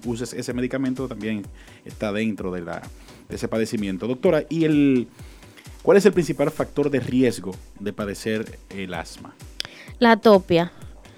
uses 0.05 0.33
ese 0.33 0.53
medicamento, 0.53 1.07
también 1.07 1.43
está 1.83 2.11
dentro 2.13 2.51
de, 2.51 2.61
la, 2.61 2.81
de 3.29 3.35
ese 3.35 3.47
padecimiento. 3.47 4.07
Doctora, 4.07 4.43
¿y 4.49 4.65
el, 4.65 5.07
cuál 5.81 5.97
es 5.97 6.05
el 6.05 6.13
principal 6.13 6.51
factor 6.51 6.89
de 6.89 6.99
riesgo 6.99 7.55
de 7.79 7.93
padecer 7.93 8.59
el 8.69 8.93
asma? 8.93 9.33
La 9.99 10.11
atopia. 10.11 10.71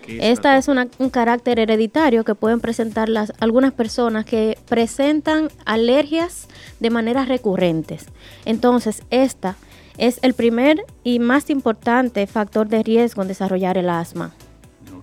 Esta 0.08 0.56
es 0.58 0.68
un 0.68 1.10
carácter 1.10 1.60
hereditario 1.60 2.24
que 2.24 2.36
pueden 2.36 2.60
presentar 2.60 3.10
las, 3.10 3.34
algunas 3.40 3.74
personas 3.74 4.24
que 4.24 4.56
presentan 4.70 5.50
alergias 5.66 6.48
de 6.80 6.92
manera 6.92 7.26
recurrentes. 7.26 8.06
Entonces, 8.46 9.02
esta 9.10 9.56
es 9.98 10.20
el 10.22 10.34
primer 10.34 10.86
y 11.04 11.20
más 11.20 11.50
importante 11.50 12.28
factor 12.28 12.68
de 12.68 12.84
riesgo 12.84 13.22
en 13.22 13.30
desarrollar 13.30 13.78
el 13.78 13.90
asma. 13.90 14.36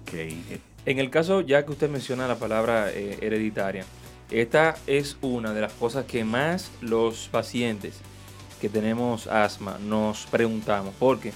Okay. 0.03 0.63
En 0.85 0.99
el 0.99 1.11
caso, 1.11 1.41
ya 1.41 1.65
que 1.65 1.73
usted 1.73 1.89
menciona 1.89 2.29
la 2.29 2.37
palabra 2.37 2.91
eh, 2.91 3.19
hereditaria, 3.21 3.85
esta 4.41 4.77
es 4.87 5.17
una 5.21 5.53
de 5.53 5.61
las 5.61 5.73
cosas 5.73 6.05
que 6.07 6.25
más 6.25 6.71
los 6.81 7.29
pacientes 7.29 8.01
que 8.61 8.69
tenemos 8.69 9.27
asma 9.27 9.79
nos 9.79 10.27
preguntamos. 10.27 10.95
Porque, 10.99 11.33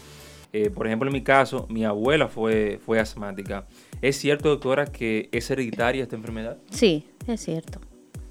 eh, 0.53 0.71
por 0.71 0.87
ejemplo, 0.87 1.09
en 1.09 1.13
mi 1.13 1.23
caso, 1.23 1.67
mi 1.69 1.85
abuela 1.85 2.29
fue, 2.29 2.81
fue 2.85 2.99
asmática. 2.99 3.67
¿Es 4.01 4.17
cierto, 4.19 4.49
doctora, 4.49 4.87
que 4.87 5.29
es 5.33 5.51
hereditaria 5.51 6.03
esta 6.03 6.17
enfermedad? 6.17 6.59
Sí, 6.71 7.07
es 7.27 7.41
cierto. 7.43 7.81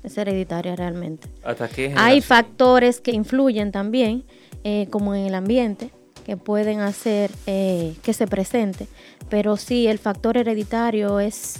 Es 0.03 0.17
hereditaria 0.17 0.75
realmente. 0.75 1.27
¿Hasta 1.43 1.67
qué 1.67 1.93
Hay 1.97 2.21
factores 2.21 3.01
que 3.01 3.11
influyen 3.11 3.71
también, 3.71 4.23
eh, 4.63 4.87
como 4.91 5.15
en 5.15 5.25
el 5.25 5.33
ambiente, 5.33 5.89
que 6.25 6.37
pueden 6.37 6.79
hacer 6.79 7.29
que 7.45 8.13
se 8.13 8.25
presente 8.25 8.87
pero 9.29 9.57
sí, 9.57 9.87
el 9.87 9.99
factor 9.99 10.37
hereditario 10.37 11.19
es 11.19 11.55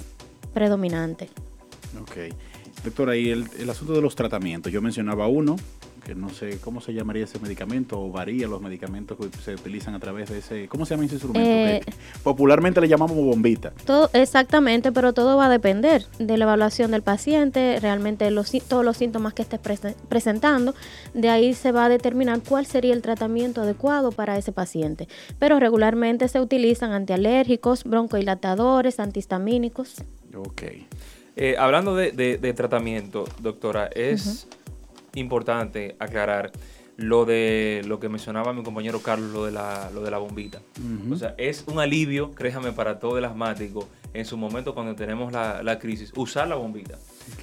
predominante. 0.54 1.28
Ok. 2.00 2.32
Doctora, 2.86 3.16
y 3.16 3.30
el, 3.30 3.46
el 3.58 3.68
asunto 3.68 3.94
de 3.94 4.00
los 4.00 4.14
tratamientos, 4.14 4.72
yo 4.72 4.80
mencionaba 4.80 5.26
uno, 5.26 5.56
que 6.06 6.14
no 6.14 6.28
sé 6.28 6.60
cómo 6.60 6.80
se 6.80 6.94
llamaría 6.94 7.24
ese 7.24 7.40
medicamento 7.40 8.00
o 8.00 8.12
varía 8.12 8.46
los 8.46 8.62
medicamentos 8.62 9.18
que 9.18 9.28
se 9.38 9.54
utilizan 9.54 9.92
a 9.96 9.98
través 9.98 10.30
de 10.30 10.38
ese, 10.38 10.68
¿cómo 10.68 10.86
se 10.86 10.94
llama 10.94 11.04
ese 11.04 11.16
instrumento? 11.16 11.50
Eh, 11.50 11.80
popularmente 12.22 12.80
le 12.80 12.86
llamamos 12.86 13.16
bombita. 13.16 13.72
Todo, 13.84 14.08
exactamente, 14.12 14.92
pero 14.92 15.12
todo 15.14 15.36
va 15.36 15.46
a 15.46 15.48
depender 15.48 16.06
de 16.20 16.36
la 16.36 16.44
evaluación 16.44 16.92
del 16.92 17.02
paciente, 17.02 17.80
realmente 17.80 18.30
los, 18.30 18.52
todos 18.68 18.84
los 18.84 18.96
síntomas 18.96 19.34
que 19.34 19.42
esté 19.42 19.58
presentando, 20.08 20.76
de 21.12 21.28
ahí 21.28 21.54
se 21.54 21.72
va 21.72 21.86
a 21.86 21.88
determinar 21.88 22.40
cuál 22.48 22.66
sería 22.66 22.94
el 22.94 23.02
tratamiento 23.02 23.62
adecuado 23.62 24.12
para 24.12 24.38
ese 24.38 24.52
paciente. 24.52 25.08
Pero 25.40 25.58
regularmente 25.58 26.28
se 26.28 26.40
utilizan 26.40 26.92
antialérgicos, 26.92 27.82
broncodilatadores, 27.82 29.00
antihistamínicos. 29.00 29.96
Ok. 30.36 30.62
Eh, 31.36 31.56
hablando 31.58 31.94
de, 31.94 32.54
tratamiento, 32.56 33.24
doctora, 33.40 33.90
es 33.94 34.48
importante 35.14 35.94
aclarar 35.98 36.50
lo 36.96 37.26
de 37.26 37.82
lo 37.84 38.00
que 38.00 38.08
mencionaba 38.08 38.54
mi 38.54 38.62
compañero 38.62 39.02
Carlos, 39.02 39.30
lo 39.30 39.44
de 39.44 39.52
la, 39.52 39.90
lo 39.92 40.02
de 40.02 40.10
la 40.10 40.16
bombita. 40.16 40.62
O 41.10 41.16
sea, 41.16 41.34
es 41.36 41.64
un 41.66 41.78
alivio, 41.78 42.30
créjame, 42.30 42.72
para 42.72 42.98
todo 42.98 43.18
el 43.18 43.24
asmático 43.26 43.86
en 44.14 44.24
su 44.24 44.38
momento 44.38 44.74
cuando 44.74 44.94
tenemos 44.94 45.30
la, 45.30 45.78
crisis, 45.78 46.10
usar 46.16 46.48
la 46.48 46.54
bombita. 46.54 46.96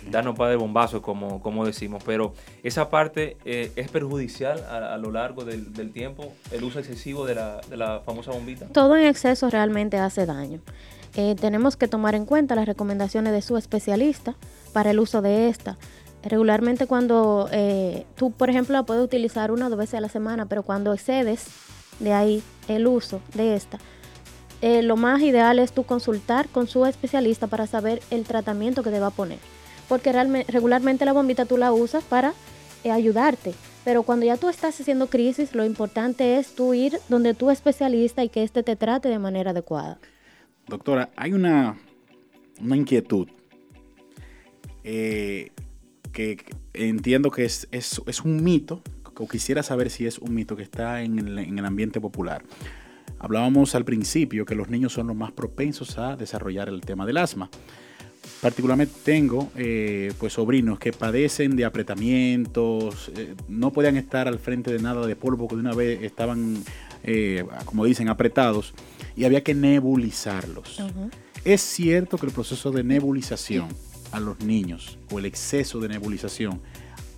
Darnos 0.10 0.36
para 0.36 0.50
de 0.50 0.56
bombazo, 0.56 1.02
como, 1.04 1.40
como 1.42 1.66
decimos. 1.66 2.02
Pero 2.04 2.34
esa 2.64 2.90
parte 2.90 3.38
eh, 3.46 3.72
es 3.76 3.92
perjudicial 3.92 4.64
a, 4.66 4.98
lo 4.98 5.12
largo 5.12 5.46
del, 5.46 5.92
tiempo, 5.92 6.34
el 6.52 6.64
uso 6.64 6.80
excesivo 6.80 7.28
de 7.28 7.36
la, 7.36 7.62
de 7.70 7.78
la 7.78 8.00
famosa 8.00 8.32
bombita. 8.32 8.66
Todo 8.68 8.98
en 8.98 9.06
exceso 9.06 9.52
realmente 9.52 9.98
hace 9.98 10.26
daño. 10.26 10.62
Eh, 11.16 11.36
tenemos 11.40 11.78
que 11.78 11.88
tomar 11.88 12.16
en 12.16 12.26
cuenta 12.26 12.56
las 12.56 12.66
recomendaciones 12.66 13.34
de 13.34 13.42
su 13.42 13.58
especialista 13.58 14.36
para 14.72 14.92
el 14.92 15.00
uso 15.00 15.22
de 15.22 15.50
esta. 15.50 15.78
Regularmente 16.24 16.88
cuando 16.88 17.50
eh, 17.52 18.06
tú, 18.16 18.32
por 18.32 18.50
ejemplo, 18.50 18.74
la 18.74 18.84
puedes 18.84 19.04
utilizar 19.04 19.52
una 19.52 19.68
o 19.68 19.70
dos 19.70 19.78
veces 19.78 19.96
a 19.96 20.02
la 20.02 20.10
semana, 20.10 20.48
pero 20.48 20.64
cuando 20.64 20.94
excedes 20.94 21.46
de 22.00 22.14
ahí 22.14 22.44
el 22.68 22.88
uso 22.88 23.22
de 23.36 23.56
esta, 23.56 23.78
eh, 24.62 24.82
lo 24.82 24.96
más 24.96 25.22
ideal 25.22 25.60
es 25.60 25.74
tú 25.74 25.84
consultar 25.84 26.48
con 26.48 26.68
su 26.68 26.86
especialista 26.86 27.48
para 27.48 27.68
saber 27.68 28.02
el 28.10 28.24
tratamiento 28.24 28.82
que 28.82 28.90
te 28.90 29.00
va 29.00 29.08
a 29.08 29.12
poner. 29.12 29.40
Porque 29.90 30.14
regularmente 30.48 31.06
la 31.06 31.14
bombita 31.14 31.46
tú 31.46 31.58
la 31.58 31.74
usas 31.74 32.04
para 32.06 32.34
ayudarte. 32.90 33.54
Pero 33.84 34.04
cuando 34.04 34.26
ya 34.26 34.38
tú 34.38 34.48
estás 34.48 34.80
haciendo 34.80 35.08
crisis, 35.08 35.54
lo 35.54 35.66
importante 35.66 36.38
es 36.38 36.56
tú 36.56 36.74
ir 36.74 37.00
donde 37.10 37.34
tu 37.34 37.52
especialista 37.52 38.24
y 38.24 38.30
que 38.30 38.44
éste 38.44 38.64
te 38.64 38.78
trate 38.78 39.10
de 39.10 39.20
manera 39.20 39.52
adecuada. 39.52 40.00
Doctora, 40.68 41.12
hay 41.16 41.34
una, 41.34 41.78
una 42.62 42.78
inquietud. 42.78 43.28
Eh, 44.84 45.52
que 46.14 46.38
entiendo 46.74 47.32
que 47.32 47.44
es, 47.44 47.68
es, 47.72 48.22
un 48.24 48.44
mito, 48.44 48.82
o 49.18 49.28
quisiera 49.28 49.64
saber 49.64 49.90
si 49.90 50.06
es 50.06 50.20
un 50.20 50.34
mito 50.34 50.56
que 50.56 50.64
está 50.64 51.02
en 51.02 51.20
el, 51.20 51.66
ambiente 51.66 52.00
popular. 52.00 52.44
Hablábamos 53.20 53.76
al 53.76 53.86
principio 53.86 54.46
que 54.46 54.56
los 54.56 54.70
niños 54.70 54.94
son 54.94 55.08
los 55.08 55.16
más 55.16 55.32
propensos 55.32 55.98
a 55.98 56.16
desarrollar 56.16 56.70
el 56.70 56.82
tema 56.82 57.06
del 57.06 57.18
asma. 57.18 57.50
Particularmente 58.42 58.94
tengo 59.04 59.52
eh, 59.56 60.12
pues 60.18 60.34
sobrinos 60.34 60.80
que 60.80 60.92
padecen 60.94 61.56
de 61.56 61.66
apretamientos, 61.66 63.12
eh, 63.16 63.36
no 63.48 63.72
podían 63.72 63.98
estar 63.98 64.28
al 64.28 64.40
frente 64.40 64.72
de 64.72 64.80
nada 64.80 65.06
de 65.08 65.16
polvo, 65.16 65.48
porque 65.48 65.56
de 65.56 65.62
una 65.62 65.76
vez 65.76 66.04
estaban, 66.04 66.64
eh, 67.04 67.46
como 67.66 67.86
dicen, 67.86 68.10
apretados 68.10 68.74
y 69.16 69.26
había 69.26 69.44
que 69.44 69.54
nebulizarlos. 69.54 70.82
Es 71.46 71.62
cierto 71.62 72.18
que 72.18 72.26
el 72.26 72.32
proceso 72.32 72.72
de 72.72 72.84
nebulización 72.84 73.68
a 74.12 74.20
los 74.20 74.40
niños 74.40 74.98
o 75.12 75.20
el 75.20 75.26
exceso 75.26 75.80
de 75.80 75.90
nebulización 75.90 76.62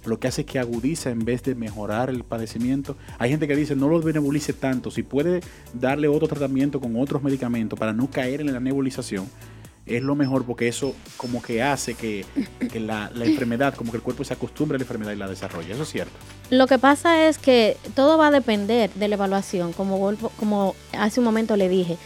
lo 0.05 0.19
que 0.19 0.27
hace 0.27 0.41
es 0.41 0.47
que 0.47 0.59
agudiza 0.59 1.09
en 1.09 1.19
vez 1.19 1.43
de 1.43 1.55
mejorar 1.55 2.09
el 2.09 2.23
padecimiento. 2.23 2.95
Hay 3.17 3.31
gente 3.31 3.47
que 3.47 3.55
dice 3.55 3.75
no 3.75 3.89
lo 3.89 3.99
nebulice 4.01 4.53
tanto, 4.53 4.91
si 4.91 5.03
puede 5.03 5.41
darle 5.73 6.07
otro 6.07 6.27
tratamiento 6.27 6.79
con 6.79 6.95
otros 6.95 7.23
medicamentos 7.23 7.77
para 7.77 7.93
no 7.93 8.09
caer 8.09 8.41
en 8.41 8.53
la 8.53 8.59
nebulización, 8.59 9.27
es 9.85 10.01
lo 10.01 10.15
mejor 10.15 10.45
porque 10.45 10.67
eso 10.67 10.95
como 11.17 11.41
que 11.41 11.61
hace 11.61 11.93
que, 11.93 12.25
la, 12.73 13.11
enfermedad, 13.15 13.75
como 13.75 13.91
que 13.91 13.97
el 13.97 14.03
cuerpo 14.03 14.23
se 14.23 14.33
acostumbre 14.33 14.75
a 14.75 14.79
la 14.79 14.83
enfermedad 14.83 15.11
y 15.11 15.15
la 15.15 15.27
desarrolle. 15.27 15.73
Eso 15.73 15.83
es 15.83 15.89
cierto. 15.89 16.13
Lo 16.49 16.67
que 16.67 16.79
pasa 16.79 17.27
es 17.27 17.37
que 17.37 17.77
todo 17.95 18.17
va 18.17 18.27
a 18.27 18.31
depender 18.31 18.89
de 18.93 19.07
la 19.07 19.15
evaluación, 19.15 19.73
como, 19.73 20.15
como 20.37 20.75
hace 20.93 21.19
un 21.19 21.25
momento 21.25 21.55
le 21.55 21.69
dije. 21.69 21.97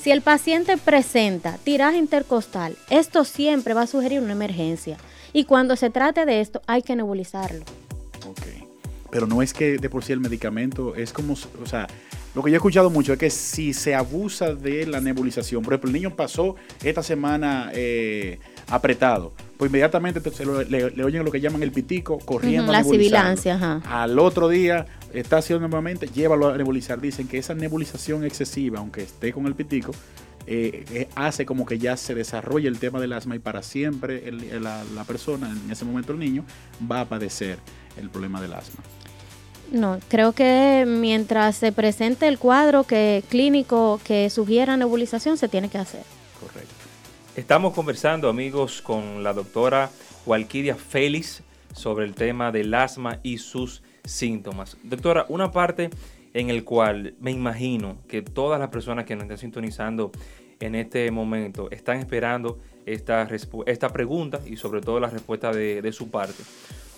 Si 0.00 0.10
el 0.10 0.22
paciente 0.22 0.76
presenta 0.76 1.58
tiraje 1.58 1.98
intercostal, 1.98 2.76
esto 2.90 3.24
siempre 3.24 3.74
va 3.74 3.82
a 3.82 3.86
sugerir 3.86 4.20
una 4.20 4.32
emergencia. 4.32 4.96
Y 5.32 5.44
cuando 5.44 5.76
se 5.76 5.90
trate 5.90 6.24
de 6.24 6.40
esto, 6.40 6.62
hay 6.66 6.82
que 6.82 6.96
nebulizarlo. 6.96 7.64
Ok. 8.28 8.42
Pero 9.10 9.26
no 9.26 9.42
es 9.42 9.52
que 9.52 9.78
de 9.78 9.90
por 9.90 10.04
sí 10.04 10.12
el 10.12 10.20
medicamento 10.20 10.94
es 10.94 11.12
como, 11.12 11.34
o 11.34 11.66
sea, 11.66 11.88
lo 12.34 12.42
que 12.42 12.50
yo 12.50 12.56
he 12.56 12.58
escuchado 12.58 12.90
mucho 12.90 13.12
es 13.12 13.18
que 13.18 13.30
si 13.30 13.72
se 13.72 13.94
abusa 13.94 14.54
de 14.54 14.86
la 14.86 15.00
nebulización, 15.00 15.62
por 15.62 15.72
ejemplo, 15.72 15.88
el 15.88 15.94
niño 15.94 16.14
pasó 16.14 16.56
esta 16.82 17.02
semana 17.02 17.70
eh, 17.74 18.38
apretado, 18.68 19.32
pues 19.56 19.70
inmediatamente 19.70 20.20
le, 20.68 21.02
oyen 21.02 21.24
lo 21.24 21.32
que 21.32 21.40
llaman 21.40 21.62
el 21.62 21.72
pitico 21.72 22.18
corriendo 22.18 22.70
a 22.70 22.76
La 22.76 22.84
sibilancia, 22.84 23.54
ajá. 23.54 23.82
Al 23.86 24.18
otro 24.18 24.48
día 24.48 24.86
está 25.12 25.38
haciendo 25.38 25.66
nuevamente, 25.66 26.06
llévalo 26.06 26.48
a 26.48 26.56
nebulizar. 26.56 27.00
Dicen 27.00 27.26
que 27.26 27.38
esa 27.38 27.54
nebulización 27.54 28.24
excesiva, 28.24 28.78
aunque 28.78 29.02
esté 29.02 29.32
con 29.32 29.46
el 29.46 29.54
pitico, 29.54 29.92
eh, 30.46 30.84
eh, 30.92 31.08
hace 31.14 31.44
como 31.44 31.66
que 31.66 31.78
ya 31.78 31.96
se 31.96 32.14
desarrolle 32.14 32.68
el 32.68 32.78
tema 32.78 33.00
del 33.00 33.12
asma 33.12 33.36
y 33.36 33.38
para 33.38 33.62
siempre 33.62 34.30
la, 34.60 34.84
la, 34.94 35.04
persona, 35.04 35.50
en 35.50 35.70
ese 35.70 35.84
momento 35.84 36.12
el 36.12 36.18
niño, 36.18 36.44
va 36.90 37.00
a 37.02 37.04
padecer 37.08 37.58
el 37.98 38.10
problema 38.10 38.40
del 38.40 38.54
asma. 38.54 38.82
No, 39.70 39.98
creo 40.08 40.32
que 40.32 40.84
mientras 40.86 41.56
se 41.56 41.72
presente 41.72 42.26
el 42.26 42.38
cuadro 42.38 42.84
que 42.84 43.22
clínico 43.28 44.00
que 44.02 44.30
sugiera 44.30 44.76
nebulización, 44.76 45.36
se 45.36 45.48
tiene 45.48 45.68
que 45.68 45.78
hacer. 45.78 46.02
Correcto. 46.40 46.74
Estamos 47.36 47.74
conversando, 47.74 48.28
amigos, 48.28 48.80
con 48.80 49.22
la 49.22 49.32
doctora 49.32 49.90
Walquiria 50.24 50.74
Félix 50.74 51.42
sobre 51.74 52.06
el 52.06 52.14
tema 52.14 52.50
del 52.50 52.72
asma 52.72 53.20
y 53.22 53.38
sus 53.38 53.82
síntomas. 54.04 54.76
Doctora, 54.82 55.26
una 55.28 55.52
parte 55.52 55.90
en 56.32 56.48
el 56.48 56.64
cual 56.64 57.14
me 57.20 57.30
imagino 57.30 57.98
que 58.08 58.22
todas 58.22 58.58
las 58.58 58.70
personas 58.70 59.04
que 59.04 59.16
nos 59.16 59.24
están 59.24 59.38
sintonizando 59.38 60.12
en 60.60 60.74
este 60.74 61.10
momento 61.10 61.70
están 61.70 61.98
esperando 61.98 62.58
esta, 62.86 63.28
esta 63.66 63.92
pregunta 63.92 64.40
y 64.46 64.56
sobre 64.56 64.80
todo 64.80 64.98
la 64.98 65.10
respuesta 65.10 65.52
de 65.52 65.92
su 65.92 66.10
parte. 66.10 66.42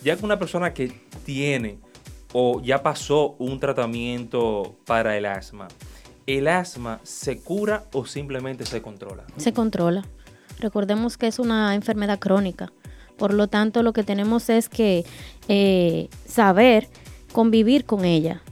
Ya 0.03 0.17
que 0.17 0.25
una 0.25 0.39
persona 0.39 0.73
que 0.73 0.93
tiene 1.27 1.79
o 2.33 2.61
ya 2.61 2.83
pasó 2.83 3.35
un 3.39 3.59
tratamiento 3.61 4.77
para 4.87 5.17
el 5.17 5.27
asma, 5.27 5.69
¿el 6.27 6.49
asma 6.49 7.01
se 7.03 7.41
cura 7.41 7.85
o 7.93 8.07
simplemente 8.07 8.67
se 8.67 8.83
controla? 8.83 9.25
Se 9.37 9.53
controla. 9.53 10.05
Recordemos 10.59 11.17
que 11.17 11.27
es 11.27 11.39
una 11.39 11.75
enfermedad 11.75 12.19
crónica. 12.19 12.73
Por 13.17 13.35
lo 13.35 13.49
tanto, 13.49 13.83
lo 13.83 13.93
que 13.93 14.03
tenemos 14.03 14.49
es 14.49 14.69
que 14.69 15.05
eh, 15.49 16.09
saber 16.27 16.89
convivir 17.33 17.85
con 17.85 18.05
ella, 18.05 18.43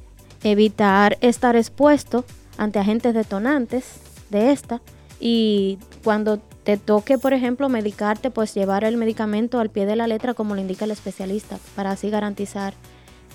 evitar 0.43 1.19
estar 1.21 1.57
expuesto 1.57 2.25
ante 2.57 2.79
agentes 2.79 3.15
detonantes 3.15 4.01
de 4.31 4.53
esta 4.53 4.81
y 5.21 5.79
cuando 6.05 6.39
te 6.65 6.77
toque, 6.77 7.19
por 7.19 7.33
ejemplo, 7.33 7.69
medicarte, 7.69 8.31
pues 8.31 8.55
llevar 8.55 8.85
el 8.85 8.97
medicamento 8.97 9.59
al 9.59 9.71
pie 9.71 9.87
de 9.87 9.97
la 9.97 10.07
letra 10.07 10.35
como 10.35 10.55
lo 10.55 10.61
indica 10.61 10.85
el 10.85 10.91
especialista 10.91 11.59
para 11.75 11.93
así 11.93 12.11
garantizar 12.11 12.75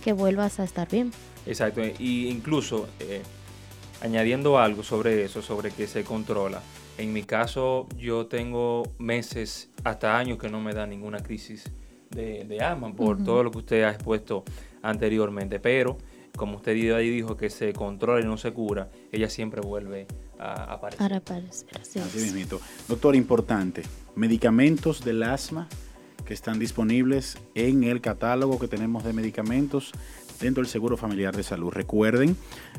que 0.04 0.14
vuelvas 0.14 0.60
a 0.60 0.64
estar 0.64 0.90
bien. 0.90 1.12
Exacto, 1.46 1.82
y 2.00 2.28
incluso 2.28 2.88
eh, 3.00 3.22
añadiendo 4.02 4.60
algo 4.60 4.84
sobre 4.84 5.24
eso, 5.24 5.42
sobre 5.42 5.72
que 5.72 5.88
se 5.88 6.04
controla. 6.04 6.62
En 6.98 7.12
mi 7.12 7.24
caso, 7.24 7.88
yo 7.98 8.28
tengo 8.28 8.84
meses 9.00 9.70
hasta 9.84 10.18
años 10.18 10.38
que 10.38 10.50
no 10.50 10.62
me 10.62 10.74
da 10.74 10.86
ninguna 10.86 11.20
crisis 11.20 11.64
de, 12.12 12.44
de 12.44 12.62
asma 12.62 12.94
por 12.94 13.24
todo 13.24 13.44
lo 13.44 13.52
que 13.52 13.58
usted 13.60 13.84
ha 13.84 13.90
expuesto 13.90 14.44
anteriormente, 14.84 15.60
pero 15.60 15.98
como 16.36 16.58
usted 16.58 16.94
ahí 16.96 17.10
dijo 17.10 17.38
que 17.38 17.50
se 17.50 17.74
controla 17.74 18.24
y 18.24 18.28
no 18.28 18.38
se 18.38 18.52
cura, 18.52 18.90
ella 19.12 19.30
siempre 19.30 19.62
vuelve 19.62 20.08
a 20.40 20.74
aparecer. 20.74 21.00
así, 21.80 22.00
así 22.00 22.46
Doctor, 22.88 23.16
importante, 23.16 23.84
medicamentos 24.16 25.04
del 25.04 25.24
asma 25.24 25.68
que 26.26 26.34
están 26.34 26.60
disponibles 26.60 27.38
en 27.56 27.84
el 27.84 28.02
catálogo 28.02 28.60
que 28.60 28.68
tenemos 28.68 29.04
de 29.04 29.14
medicamentos 29.14 29.92
dentro 30.40 30.62
del 30.62 30.70
Seguro 30.70 30.98
Familiar 30.98 31.36
de 31.36 31.44
Salud. 31.44 31.72
Recuerden 31.72 32.36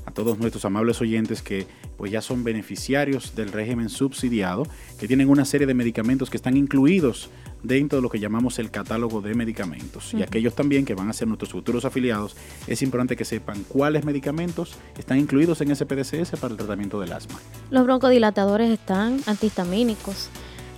a 0.07 0.11
todos 0.11 0.38
nuestros 0.38 0.64
amables 0.64 1.00
oyentes 1.00 1.42
que 1.42 1.66
pues 1.96 2.12
ya 2.12 2.20
son 2.20 2.44
beneficiarios 2.44 3.35
del 3.35 3.52
régimen 3.52 3.88
subsidiado, 3.88 4.66
que 4.98 5.09
tienen 5.09 5.28
una 5.28 5.44
serie 5.44 5.66
de 5.66 5.74
medicamentos 5.74 6.30
que 6.30 6.37
están 6.37 6.57
incluidos 6.57 7.30
dentro 7.62 7.96
de 7.96 8.02
lo 8.02 8.11
que 8.11 8.20
llamamos 8.20 8.59
el 8.59 8.70
catálogo 8.70 9.22
de 9.22 9.35
medicamentos. 9.35 10.12
Y 10.12 10.22
aquellos 10.22 10.54
también 10.54 10.85
que 10.85 10.94
van 10.94 11.09
a 11.09 11.12
ser 11.12 11.26
nuestros 11.28 11.50
futuros 11.50 11.85
afiliados, 11.85 12.37
es 12.66 12.83
importante 12.83 13.16
que 13.16 13.24
sepan 13.24 13.64
cuáles 13.66 14.04
medicamentos 14.04 14.76
están 14.98 15.18
incluidos 15.18 15.61
en 15.62 15.70
ese 15.70 15.87
PDCS 15.87 16.38
para 16.38 16.52
el 16.52 16.59
tratamiento 16.59 17.00
del 17.00 17.12
asma. 17.12 17.40
Los 17.70 17.85
broncodilatadores 17.85 18.70
están 18.70 19.20
antihistamínicos. 19.26 20.28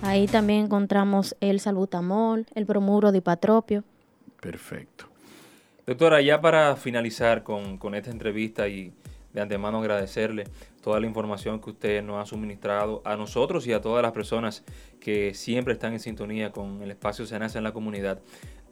Ahí 0.01 0.27
también 0.27 0.65
encontramos 0.65 1.35
el 1.41 1.59
salbutamol, 1.59 2.45
el 2.53 2.65
bromuro 2.65 3.11
dipatropio. 3.11 3.83
Perfecto. 4.39 5.05
Doctora, 5.85 6.21
ya 6.21 6.39
para 6.39 6.75
finalizar 6.75 7.43
con, 7.43 7.77
con 7.77 7.95
esta 7.95 8.11
entrevista 8.11 8.67
y 8.67 8.93
de 9.33 9.41
antemano 9.41 9.79
agradecerle 9.79 10.45
toda 10.81 10.99
la 10.99 11.07
información 11.07 11.59
que 11.59 11.71
usted 11.71 12.03
nos 12.03 12.21
ha 12.21 12.25
suministrado 12.25 13.01
a 13.03 13.15
nosotros 13.15 13.67
y 13.67 13.73
a 13.73 13.81
todas 13.81 14.01
las 14.01 14.11
personas 14.11 14.63
que 14.99 15.33
siempre 15.33 15.73
están 15.73 15.93
en 15.93 15.99
sintonía 15.99 16.51
con 16.51 16.81
el 16.81 16.91
espacio 16.91 17.25
Senace 17.25 17.57
en 17.57 17.63
la 17.63 17.73
comunidad. 17.73 18.19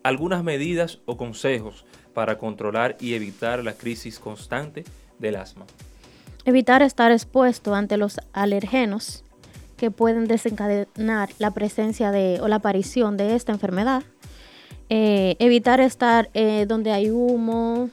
Algunas 0.03 0.43
medidas 0.43 0.99
o 1.05 1.17
consejos 1.17 1.85
para 2.13 2.37
controlar 2.37 2.95
y 2.99 3.15
evitar 3.15 3.63
la 3.63 3.73
crisis 3.73 4.19
constante 4.19 4.83
del 5.19 5.35
asma. 5.35 5.65
Evitar 6.45 6.83
estar 6.83 7.11
expuesto 7.11 7.73
ante 7.73 7.97
los 7.97 8.19
alergenos 8.31 9.24
que 9.77 9.91
pueden 9.91 10.27
desencadenar 10.27 11.29
la 11.39 11.51
presencia 11.51 12.11
de 12.11 12.39
o 12.41 12.47
la 12.47 12.57
aparición 12.57 13.17
de 13.17 13.35
esta 13.35 13.51
enfermedad. 13.51 14.03
Eh, 14.89 15.35
evitar 15.39 15.79
estar 15.81 16.29
eh, 16.33 16.65
donde 16.67 16.91
hay 16.91 17.09
humo, 17.09 17.89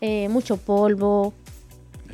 eh, 0.00 0.28
mucho 0.28 0.56
polvo, 0.56 1.34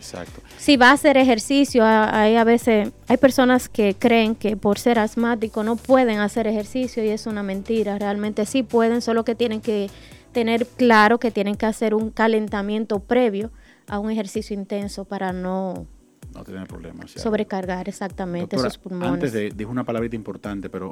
Exacto. 0.02 0.40
Si 0.58 0.76
va 0.76 0.90
a 0.90 0.94
hacer 0.94 1.16
ejercicio, 1.16 1.85
hay 1.85 2.35
a 2.35 2.42
veces, 2.42 2.90
hay 3.06 3.16
personas 3.18 3.68
que 3.68 3.94
creen 3.94 4.35
que 4.35 4.56
por 4.56 4.76
ser 4.80 4.98
asmático 4.98 5.62
no 5.62 5.76
pueden 5.76 6.18
hacer 6.18 6.48
ejercicio 6.48 7.04
y 7.04 7.11
es 7.11 7.26
una 7.26 7.44
mentira. 7.44 7.98
Realmente 8.00 8.44
sí 8.44 8.64
pueden, 8.64 9.00
solo 9.00 9.24
que 9.24 9.37
tienen 9.37 9.61
que 9.61 9.90
tener 10.32 10.66
claro 10.66 11.20
que 11.20 11.30
tienen 11.30 11.54
que 11.54 11.66
hacer 11.66 11.94
un 11.94 12.11
calentamiento 12.11 12.98
previo 12.98 13.52
a 13.87 14.00
un 14.00 14.11
ejercicio 14.11 14.54
intenso 14.54 15.04
para 15.04 15.32
no, 15.32 15.87
no 16.35 16.44
tener 16.44 16.66
problemas. 16.66 17.11
Sobrecargar 17.12 17.88
exactamente 17.88 18.58
sus 18.58 18.78
pulmones. 18.78 19.12
Antes 19.12 19.32
de, 19.32 19.50
dijo 19.50 19.70
una 19.70 19.85
palabrita 19.85 20.16
importante, 20.16 20.70
pero 20.70 20.90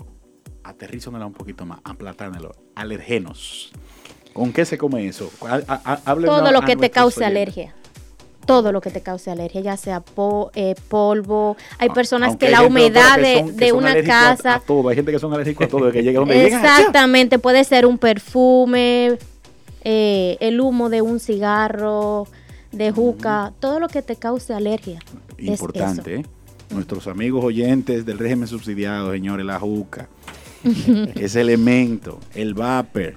aterrízamela 0.65 1.27
un 1.27 1.33
poquito 1.33 1.67
más, 1.67 1.81
aplatánelo. 1.85 2.53
Alergenos. 2.75 3.73
¿Con 4.33 4.53
qué 4.53 4.65
se 4.65 4.79
come 4.79 5.07
eso? 5.07 5.31
Todo 6.25 6.53
lo 6.53 6.63
que 6.63 6.77
te 6.77 6.91
cause 6.91 7.25
alergia 7.25 7.75
todo 8.51 8.73
lo 8.73 8.81
que 8.81 8.91
te 8.91 9.01
cause 9.01 9.31
alergia, 9.31 9.61
ya 9.61 9.77
sea 9.77 10.03
eh, 10.55 10.75
polvo. 10.89 11.57
Hay 11.79 11.89
personas 11.91 12.37
que 12.37 12.49
la 12.49 12.63
humedad 12.63 13.17
de, 13.17 13.73
una 13.73 13.95
casa. 14.03 14.57
A, 14.57 14.61
todo, 14.61 14.89
hay 14.89 14.97
gente 14.97 15.13
que 15.13 15.21
son 15.21 15.33
alérgicos 15.33 15.69
a 15.69 15.71
todo, 15.71 15.93
que 15.93 16.03
llega 16.03 16.19
donde 16.19 16.47
Exactamente, 16.47 17.39
puede 17.39 17.63
ser 17.63 17.87
un 17.87 17.97
perfume, 17.97 19.19
eh, 19.85 20.37
el 20.41 20.61
humo 20.61 20.89
de 20.89 21.01
un 21.01 21.21
cigarro, 21.21 22.27
de 22.73 22.91
juca, 22.91 23.53
todo 23.61 23.81
lo 23.81 23.89
que 23.89 24.03
te 24.03 24.17
cause 24.17 24.53
alergia. 24.53 25.01
Importante, 25.39 26.17
¿eh? 26.17 26.27
Nuestros 26.71 27.07
amigos 27.09 27.45
oyentes 27.45 28.07
del 28.07 28.19
régimen 28.19 28.47
subsidiado, 28.47 29.11
señores, 29.13 29.45
la 29.45 29.59
juca, 29.59 30.09
ese 31.15 31.41
elemento, 31.41 32.21
el 32.35 32.55
vapor 32.55 33.15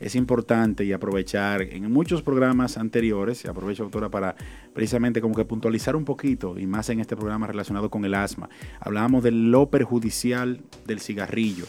es 0.00 0.14
importante 0.14 0.84
y 0.84 0.92
aprovechar 0.92 1.62
en 1.62 1.90
muchos 1.92 2.22
programas 2.22 2.76
anteriores, 2.78 3.44
y 3.44 3.48
aprovecho 3.48 3.84
doctora 3.84 4.08
para 4.08 4.36
precisamente 4.72 5.20
como 5.20 5.34
que 5.34 5.44
puntualizar 5.44 5.96
un 5.96 6.04
poquito, 6.04 6.58
y 6.58 6.66
más 6.66 6.88
en 6.90 7.00
este 7.00 7.16
programa 7.16 7.46
relacionado 7.46 7.90
con 7.90 8.04
el 8.04 8.14
asma, 8.14 8.48
hablábamos 8.80 9.24
de 9.24 9.32
lo 9.32 9.70
perjudicial 9.70 10.60
del 10.86 11.00
cigarrillo. 11.00 11.66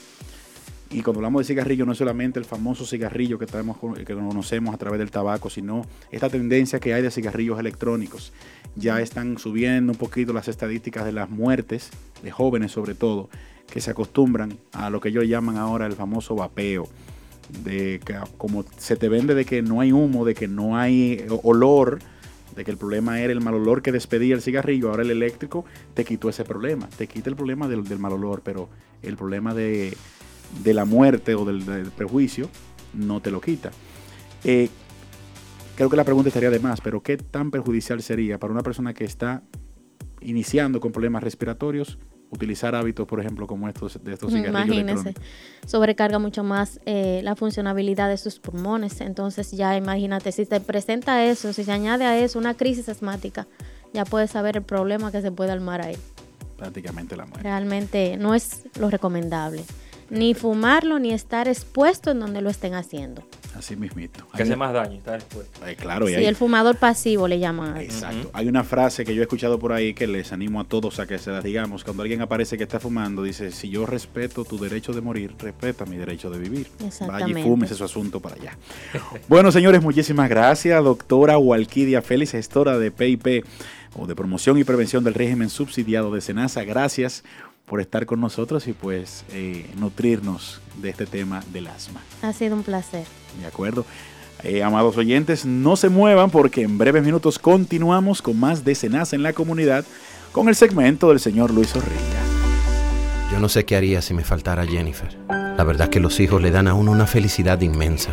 Y 0.92 1.04
cuando 1.04 1.20
hablamos 1.20 1.42
de 1.42 1.46
cigarrillo 1.46 1.86
no 1.86 1.92
es 1.92 2.00
solamente 2.00 2.40
el 2.40 2.46
famoso 2.46 2.86
cigarrillo 2.86 3.38
que, 3.38 3.46
tenemos, 3.46 3.78
que 4.06 4.14
conocemos 4.16 4.74
a 4.74 4.78
través 4.78 5.00
del 5.00 5.12
tabaco, 5.12 5.50
sino 5.50 5.86
esta 6.12 6.30
tendencia 6.30 6.80
que 6.80 6.96
hay 6.96 7.04
de 7.04 7.12
cigarrillos 7.12 7.60
electrónicos. 7.60 8.34
Ya 8.76 9.00
están 9.00 9.38
subiendo 9.38 9.92
un 9.92 9.98
poquito 10.00 10.34
las 10.34 10.48
estadísticas 10.48 11.06
de 11.06 11.12
las 11.12 11.30
muertes, 11.30 11.92
de 12.24 12.32
jóvenes 12.32 12.72
sobre 12.72 12.96
todo, 12.96 13.30
que 13.72 13.82
se 13.82 13.92
acostumbran 13.92 14.58
a 14.74 14.90
lo 14.90 15.00
que 15.00 15.10
ellos 15.10 15.28
llaman 15.28 15.58
ahora 15.58 15.86
el 15.86 15.94
famoso 15.94 16.36
vapeo 16.36 16.88
de 17.64 18.00
que 18.04 18.16
como 18.38 18.64
se 18.78 18.96
te 18.96 19.10
vende 19.10 19.34
de 19.34 19.46
que 19.46 19.62
no 19.62 19.82
hay 19.82 19.92
humo, 19.92 20.26
de 20.26 20.36
que 20.36 20.48
no 20.48 20.78
hay 20.78 21.26
olor, 21.44 22.00
de 22.56 22.64
que 22.64 22.72
el 22.72 22.78
problema 22.78 23.20
era 23.22 23.34
el 23.34 23.42
mal 23.42 23.56
olor 23.56 23.82
que 23.82 23.92
despedía 23.92 24.36
el 24.36 24.42
cigarrillo, 24.42 24.90
ahora 24.90 25.04
el 25.04 25.12
eléctrico 25.12 25.66
te 25.94 26.06
quitó 26.06 26.30
ese 26.30 26.44
problema, 26.44 26.88
te 26.90 27.08
quita 27.08 27.30
el 27.30 27.36
problema 27.36 27.68
del, 27.68 27.84
mal 28.00 28.14
olor, 28.14 28.42
pero 28.44 28.70
el 29.02 29.18
problema 29.18 29.54
de, 29.54 29.96
la 30.66 30.86
muerte 30.86 31.36
o 31.36 31.46
del, 31.46 31.92
prejuicio 31.96 32.50
no 32.94 33.22
te 33.22 33.32
lo 33.32 33.42
quita. 33.42 33.72
Eh, 34.44 34.70
creo 35.76 35.90
que 35.90 35.98
la 35.98 36.04
pregunta 36.04 36.30
estaría 36.30 36.50
de 36.50 36.60
más, 36.60 36.82
pero 36.82 37.02
¿qué 37.02 37.18
tan 37.18 37.52
perjudicial 37.52 38.02
sería 38.02 38.40
para 38.40 38.54
una 38.54 38.64
persona 38.64 38.94
que 38.94 39.06
está 39.06 39.44
iniciando 40.22 40.80
con 40.80 40.92
problemas 40.92 41.24
respiratorios 41.24 41.98
utilizar 42.32 42.76
hábitos, 42.76 43.08
por 43.08 43.20
ejemplo, 43.20 43.48
como 43.48 43.68
estos 43.68 44.04
de 44.04 44.14
estos 44.14 44.32
cigarrillos 44.32 44.78
Imagínese, 44.78 45.14
sobrecarga 45.66 46.20
mucho 46.20 46.44
más 46.44 46.80
eh, 46.86 47.22
la 47.24 47.36
funcionalidad 47.36 48.10
de 48.10 48.18
sus 48.18 48.40
pulmones. 48.40 49.02
Entonces 49.02 49.52
ya 49.52 49.76
imagínate, 49.76 50.32
si 50.32 50.46
se 50.46 50.60
presenta 50.60 51.26
eso, 51.26 51.54
si 51.54 51.64
se 51.64 51.72
añade 51.72 52.06
a 52.06 52.18
eso 52.18 52.40
una 52.40 52.56
crisis 52.56 52.90
asmática, 52.90 53.48
ya 53.94 54.06
puedes 54.06 54.32
saber 54.32 54.58
el 54.58 54.64
problema 54.64 55.12
que 55.12 55.22
se 55.22 55.32
puede 55.32 55.52
armar 55.52 55.82
ahí. 55.82 55.98
Prácticamente 56.58 57.16
la 57.16 57.26
muerte. 57.26 57.44
Realmente 57.44 58.18
no 58.18 58.36
es 58.36 58.64
lo 58.78 58.90
recomendable. 58.90 59.64
Ni 60.10 60.34
fumarlo, 60.34 61.00
ni 61.00 61.12
estar 61.14 61.48
expuesto 61.48 62.12
en 62.12 62.20
donde 62.20 62.42
lo 62.42 62.50
estén 62.50 62.74
haciendo. 62.74 63.24
Así 63.58 63.76
mismito. 63.76 64.26
Que 64.36 64.44
hace 64.44 64.56
más 64.56 64.74
daño 64.74 64.98
estar 64.98 65.16
expuesto. 65.16 65.60
claro, 65.78 66.08
y 66.08 66.16
sí, 66.16 66.24
el 66.24 66.36
fumador 66.36 66.78
pasivo 66.78 67.28
le 67.28 67.40
llaman. 67.40 67.78
Exacto. 67.78 68.30
Hay 68.34 68.48
una 68.48 68.64
frase 68.64 69.04
que 69.04 69.14
yo 69.14 69.22
he 69.22 69.24
escuchado 69.24 69.60
por 69.60 69.74
ahí 69.74 69.94
que 69.94 70.08
les 70.08 70.32
animo 70.32 70.62
a 70.62 70.64
todos 70.64 71.00
a 71.00 71.08
que 71.08 71.18
se 71.18 71.32
las 71.32 71.44
digamos. 71.44 71.84
Cuando 71.84 72.04
alguien 72.04 72.22
aparece 72.22 72.58
que 72.58 72.64
está 72.64 72.80
fumando, 72.80 73.24
dice, 73.24 73.52
si 73.52 73.70
yo 73.70 73.86
respeto 73.86 74.46
tu 74.46 74.58
derecho 74.58 74.94
de 74.94 75.02
morir, 75.02 75.36
respeta 75.38 75.86
mi 75.86 75.98
derecho 75.98 76.30
de 76.30 76.40
vivir. 76.40 76.68
Vaya 77.06 77.28
y 77.28 77.44
fumes 77.44 77.70
su 77.72 77.84
asunto 77.84 78.20
para 78.20 78.36
allá. 78.36 78.58
bueno, 79.28 79.52
señores, 79.52 79.82
muchísimas 79.82 80.30
gracias. 80.30 80.84
Doctora 80.84 81.38
Walquidia 81.38 82.02
Félix, 82.02 82.32
gestora 82.32 82.78
de 82.78 82.92
PIP 82.92 83.46
o 83.96 84.06
de 84.06 84.16
promoción 84.16 84.58
y 84.58 84.64
prevención 84.64 85.04
del 85.04 85.16
régimen 85.16 85.50
subsidiado 85.50 86.14
de 86.14 86.22
Senasa. 86.22 86.64
Gracias 86.64 87.24
por 87.66 87.82
estar 87.82 88.06
con 88.06 88.20
nosotros 88.20 88.68
y 88.68 88.74
pues 88.74 89.26
eh, 89.32 89.70
nutrirnos 89.78 90.62
de 90.82 90.90
este 90.90 91.06
tema 91.06 91.44
del 91.52 91.68
asma. 91.68 92.02
Ha 92.22 92.34
sido 92.34 92.56
un 92.56 92.64
placer. 92.64 93.06
De 93.40 93.48
acuerdo. 93.48 93.86
Eh, 94.44 94.64
amados 94.64 94.96
oyentes, 94.96 95.46
no 95.46 95.76
se 95.76 95.90
muevan 95.90 96.30
porque 96.30 96.62
en 96.62 96.78
breves 96.78 97.04
minutos 97.04 97.38
continuamos 97.40 98.22
con 98.22 98.40
más 98.40 98.64
de 98.64 98.78
en 99.12 99.24
la 99.24 99.34
comunidad 99.34 99.84
con 100.32 100.48
el 100.48 100.56
segmento 100.56 101.10
del 101.10 101.20
señor 101.20 101.52
Luis 101.52 101.70
Zorrilla. 101.70 102.22
Yo 103.32 103.40
no 103.40 103.50
sé 103.50 103.66
qué 103.66 103.76
haría 103.76 104.02
si 104.02 104.14
me 104.14 104.24
faltara 104.24 104.66
Jennifer. 104.66 105.18
La 105.28 105.64
verdad 105.64 105.88
es 105.88 105.90
que 105.90 106.00
los 106.00 106.20
hijos 106.20 106.42
le 106.42 106.52
dan 106.52 106.68
a 106.68 106.74
uno 106.74 106.92
una 106.92 107.06
felicidad 107.06 107.60
inmensa. 107.62 108.12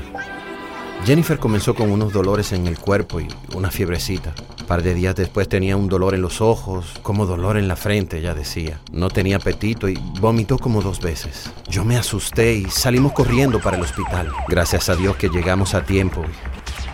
Jennifer 1.06 1.38
comenzó 1.38 1.72
con 1.76 1.92
unos 1.92 2.12
dolores 2.12 2.50
en 2.50 2.66
el 2.66 2.80
cuerpo 2.80 3.20
y 3.20 3.28
una 3.54 3.70
fiebrecita. 3.70 4.34
Un 4.58 4.66
par 4.66 4.82
de 4.82 4.92
días 4.92 5.14
después 5.14 5.48
tenía 5.48 5.76
un 5.76 5.86
dolor 5.86 6.16
en 6.16 6.20
los 6.20 6.40
ojos, 6.40 6.98
como 7.02 7.26
dolor 7.26 7.56
en 7.56 7.68
la 7.68 7.76
frente, 7.76 8.20
ya 8.20 8.34
decía. 8.34 8.80
No 8.90 9.08
tenía 9.08 9.36
apetito 9.36 9.88
y 9.88 9.94
vomitó 10.18 10.58
como 10.58 10.82
dos 10.82 11.00
veces. 11.00 11.48
Yo 11.68 11.84
me 11.84 11.96
asusté 11.96 12.54
y 12.54 12.64
salimos 12.64 13.12
corriendo 13.12 13.60
para 13.60 13.76
el 13.76 13.84
hospital. 13.84 14.32
Gracias 14.48 14.88
a 14.88 14.96
Dios 14.96 15.14
que 15.14 15.28
llegamos 15.28 15.74
a 15.74 15.84
tiempo. 15.84 16.24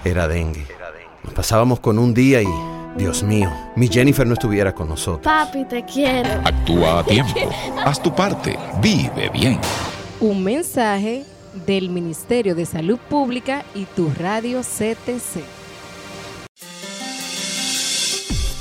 Era 0.04 0.28
dengue. 0.28 0.66
Nos 1.24 1.32
pasábamos 1.32 1.80
con 1.80 1.98
un 1.98 2.12
día 2.12 2.42
y, 2.42 2.48
Dios 2.98 3.22
mío, 3.22 3.50
mi 3.76 3.88
Jennifer 3.88 4.26
no 4.26 4.34
estuviera 4.34 4.74
con 4.74 4.90
nosotros. 4.90 5.24
Papi, 5.24 5.64
te 5.64 5.86
quiero. 5.86 6.28
Actúa 6.44 6.98
a 6.98 7.04
tiempo. 7.04 7.50
Haz 7.82 8.02
tu 8.02 8.14
parte. 8.14 8.58
Vive 8.82 9.30
bien. 9.32 9.58
Un 10.20 10.44
mensaje 10.44 11.24
del 11.66 11.90
Ministerio 11.90 12.54
de 12.54 12.66
Salud 12.66 12.98
Pública 13.08 13.64
y 13.74 13.84
tu 13.84 14.10
radio 14.18 14.60
CTC. 14.60 15.42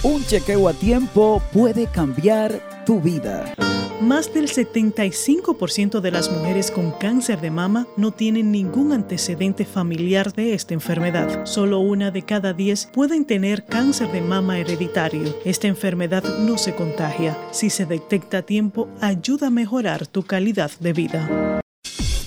Un 0.04 0.26
chequeo 0.26 0.68
a 0.68 0.74
tiempo 0.74 1.42
puede 1.54 1.88
cambiar 1.88 2.84
tu 2.86 3.00
vida. 3.00 3.54
Más 4.02 4.34
del 4.34 4.48
75% 4.48 6.02
de 6.02 6.10
las 6.10 6.32
mujeres 6.32 6.72
con 6.72 6.90
cáncer 6.90 7.40
de 7.40 7.52
mama 7.52 7.86
no 7.98 8.12
tienen 8.12 8.52
ningún 8.52 8.94
antecedente 8.94 9.64
familiar 9.64 10.34
de 10.34 10.56
esta 10.56 10.74
enfermedad. 10.74 11.46
Solo 11.46 11.80
una 11.82 12.10
de 12.10 12.24
cada 12.24 12.54
10 12.54 12.88
pueden 12.88 13.26
tener 13.26 13.64
cáncer 13.64 14.12
de 14.12 14.22
mama 14.22 14.58
hereditario. 14.58 15.38
Esta 15.46 15.68
enfermedad 15.68 16.24
no 16.40 16.58
se 16.58 16.74
contagia. 16.74 17.38
Si 17.52 17.70
se 17.70 17.86
detecta 17.86 18.40
a 18.40 18.42
tiempo, 18.42 18.90
ayuda 19.02 19.48
a 19.48 19.52
mejorar 19.52 20.08
tu 20.08 20.24
calidad 20.24 20.72
de 20.80 20.94
vida. 20.94 21.51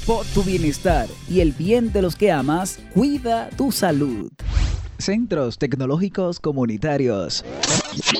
Por 0.07 0.27
tu 0.27 0.43
bienestar 0.43 1.09
y 1.31 1.41
el 1.41 1.53
bien 1.53 1.91
de 1.91 2.03
los 2.03 2.15
que 2.15 2.31
amas, 2.31 2.79
cuida 2.93 3.49
tu 3.57 3.73
salud. 3.73 4.31
Centros 4.99 5.57
Tecnológicos 5.57 6.41
Comunitarios. 6.41 7.43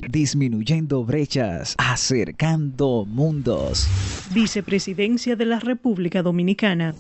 Disminuyendo 0.09 1.05
brechas, 1.05 1.75
acercando 1.77 3.05
mundos. 3.07 3.87
Vicepresidencia 4.33 5.37
de 5.37 5.45
la 5.45 5.61
República 5.61 6.23
Dominicana. 6.23 6.95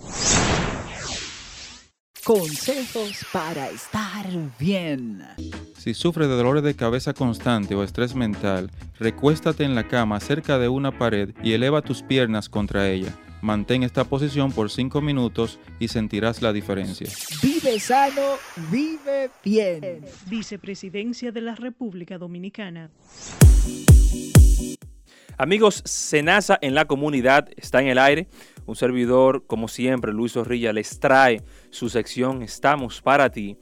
Consejos 2.23 3.25
para 3.33 3.70
estar 3.70 4.27
bien. 4.59 5.23
Si 5.79 5.94
sufres 5.94 6.29
de 6.29 6.37
dolores 6.37 6.62
de 6.62 6.77
cabeza 6.77 7.14
constante 7.14 7.75
o 7.75 7.83
estrés 7.83 8.14
mental, 8.14 8.70
recuéstate 8.99 9.64
en 9.64 9.75
la 9.75 9.88
cama 9.88 10.20
cerca 10.20 10.59
de 10.59 10.68
una 10.68 10.99
pared 10.99 11.31
y 11.42 11.53
eleva 11.53 11.81
tus 11.81 12.03
piernas 12.03 12.51
contra 12.51 12.90
ella. 12.90 13.14
Mantén 13.44 13.83
esta 13.83 14.04
posición 14.04 14.52
por 14.52 14.70
5 14.70 15.02
minutos 15.02 15.59
y 15.78 15.88
sentirás 15.88 16.40
la 16.40 16.50
diferencia. 16.50 17.11
Vive 17.42 17.78
sano, 17.78 18.38
vive 18.70 19.28
bien. 19.44 20.00
Vicepresidencia 20.30 21.30
de 21.30 21.42
la 21.42 21.54
República 21.54 22.16
Dominicana. 22.16 22.88
Amigos, 25.37 25.83
Senasa 25.85 26.59
en 26.62 26.74
la 26.74 26.87
comunidad 26.87 27.50
está 27.57 27.83
en 27.83 27.88
el 27.88 27.98
aire. 27.98 28.28
Un 28.64 28.76
servidor, 28.76 29.44
como 29.46 29.68
siempre, 29.68 30.14
Luis 30.14 30.33
Zorrilla, 30.33 30.72
les 30.72 30.98
trae 30.98 31.42
su 31.68 31.90
sección 31.90 32.40
Estamos 32.40 33.02
para 33.02 33.28
ti. 33.28 33.59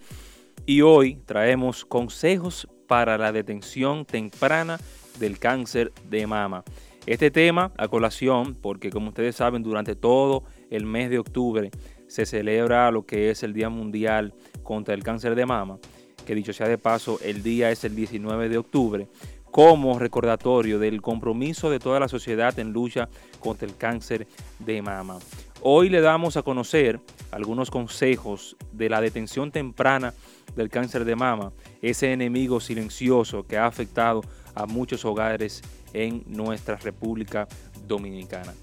Y 0.64 0.82
hoy 0.82 1.16
traemos 1.26 1.84
consejos 1.84 2.68
para 2.86 3.18
la 3.18 3.32
detención 3.32 4.04
temprana 4.04 4.78
del 5.18 5.40
cáncer 5.40 5.92
de 6.08 6.24
mama. 6.28 6.62
Este 7.04 7.32
tema 7.32 7.72
a 7.78 7.88
colación, 7.88 8.54
porque 8.54 8.90
como 8.90 9.08
ustedes 9.08 9.34
saben, 9.34 9.64
durante 9.64 9.96
todo 9.96 10.44
el 10.70 10.86
mes 10.86 11.10
de 11.10 11.18
octubre 11.18 11.72
se 12.06 12.26
celebra 12.26 12.92
lo 12.92 13.06
que 13.06 13.30
es 13.30 13.42
el 13.42 13.52
Día 13.52 13.68
Mundial 13.68 14.34
contra 14.62 14.94
el 14.94 15.02
Cáncer 15.02 15.34
de 15.34 15.44
Mama, 15.44 15.78
que 16.24 16.36
dicho 16.36 16.52
sea 16.52 16.68
de 16.68 16.78
paso, 16.78 17.18
el 17.24 17.42
día 17.42 17.72
es 17.72 17.82
el 17.82 17.96
19 17.96 18.48
de 18.48 18.58
octubre, 18.58 19.08
como 19.50 19.98
recordatorio 19.98 20.78
del 20.78 21.02
compromiso 21.02 21.70
de 21.70 21.80
toda 21.80 21.98
la 21.98 22.06
sociedad 22.06 22.56
en 22.60 22.72
lucha 22.72 23.08
contra 23.40 23.66
el 23.66 23.76
cáncer 23.76 24.28
de 24.60 24.80
mama. 24.80 25.18
Hoy 25.60 25.90
le 25.90 26.00
damos 26.00 26.36
a 26.36 26.42
conocer 26.42 27.00
algunos 27.32 27.70
consejos 27.70 28.56
de 28.72 28.88
la 28.88 29.00
detención 29.00 29.50
temprana 29.50 30.14
del 30.56 30.70
cáncer 30.70 31.04
de 31.04 31.16
mama, 31.16 31.52
ese 31.82 32.12
enemigo 32.12 32.60
silencioso 32.60 33.44
que 33.46 33.58
ha 33.58 33.66
afectado 33.66 34.22
a 34.54 34.66
muchos 34.66 35.04
hogares 35.04 35.62
en 35.92 36.22
nuestra 36.26 36.76
República 36.76 37.48
Dominicana. 37.86 38.54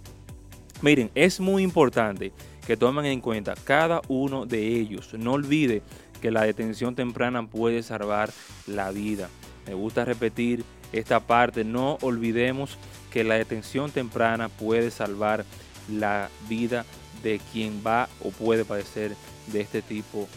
Miren, 0.82 1.12
es 1.14 1.40
muy 1.40 1.64
importante 1.64 2.32
que 2.66 2.78
tomen 2.78 3.06
en 3.06 3.22
cuenta 3.22 3.56
cada 3.64 4.02
uno 4.08 4.46
de 4.46 4.66
ellos. 4.68 5.14
No 5.14 5.34
olvide 5.34 5.82
que 6.22 6.32
la 6.32 6.44
detención 6.44 6.96
temprana 6.96 7.46
puede 7.48 7.84
salvar 7.84 8.30
la 8.68 8.92
vida. 8.92 9.30
Me 9.68 9.74
gusta 9.74 10.06
repetir 10.06 10.64
esta 10.94 11.20
parte. 11.20 11.64
No 11.64 11.98
olvidemos 12.02 12.78
que 13.12 13.24
la 13.24 13.36
detención 13.36 13.92
temprana 13.92 14.50
puede 14.50 14.92
salvar 14.92 15.46
la 15.92 16.30
vida 16.48 16.86
de 17.24 17.42
quien 17.52 17.82
va 17.86 18.08
o 18.24 18.30
puede 18.30 18.66
padecer 18.66 19.16
de 19.48 19.62
este 19.62 19.82
tipo 19.82 20.28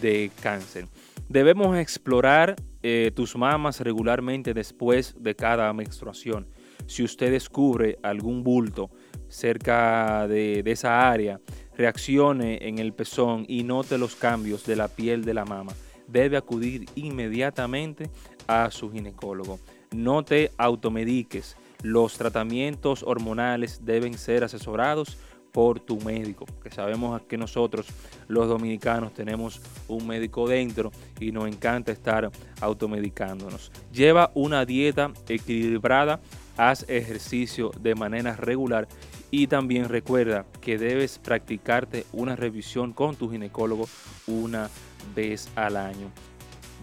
de 0.00 0.30
cáncer. 0.40 0.88
Debemos 1.28 1.76
explorar 1.76 2.56
eh, 2.82 3.12
tus 3.14 3.36
mamas 3.36 3.80
regularmente 3.80 4.54
después 4.54 5.14
de 5.18 5.34
cada 5.34 5.72
menstruación. 5.72 6.48
Si 6.86 7.02
usted 7.02 7.30
descubre 7.30 7.98
algún 8.02 8.42
bulto 8.42 8.90
cerca 9.28 10.26
de, 10.26 10.62
de 10.62 10.72
esa 10.72 11.08
área, 11.10 11.40
reaccione 11.76 12.68
en 12.68 12.78
el 12.78 12.92
pezón 12.92 13.44
y 13.48 13.62
note 13.62 13.98
los 13.98 14.16
cambios 14.16 14.66
de 14.66 14.76
la 14.76 14.88
piel 14.88 15.24
de 15.24 15.34
la 15.34 15.44
mama. 15.44 15.72
Debe 16.08 16.36
acudir 16.36 16.86
inmediatamente 16.94 18.10
a 18.46 18.70
su 18.70 18.90
ginecólogo. 18.90 19.58
No 19.92 20.24
te 20.24 20.50
automediques. 20.58 21.56
Los 21.82 22.18
tratamientos 22.18 23.02
hormonales 23.02 23.84
deben 23.84 24.14
ser 24.14 24.44
asesorados 24.44 25.18
por 25.52 25.78
tu 25.78 26.00
médico, 26.00 26.46
que 26.62 26.70
sabemos 26.70 27.20
que 27.22 27.36
nosotros 27.36 27.86
los 28.26 28.48
dominicanos 28.48 29.12
tenemos 29.12 29.60
un 29.86 30.06
médico 30.06 30.48
dentro 30.48 30.90
y 31.20 31.30
nos 31.30 31.46
encanta 31.46 31.92
estar 31.92 32.30
automedicándonos. 32.60 33.70
Lleva 33.92 34.30
una 34.34 34.64
dieta 34.64 35.12
equilibrada, 35.28 36.20
haz 36.56 36.86
ejercicio 36.88 37.70
de 37.78 37.94
manera 37.94 38.34
regular 38.34 38.88
y 39.30 39.46
también 39.46 39.88
recuerda 39.88 40.46
que 40.60 40.78
debes 40.78 41.18
practicarte 41.18 42.06
una 42.12 42.34
revisión 42.34 42.92
con 42.92 43.16
tu 43.16 43.30
ginecólogo 43.30 43.88
una 44.26 44.70
vez 45.14 45.48
al 45.54 45.76
año. 45.76 46.10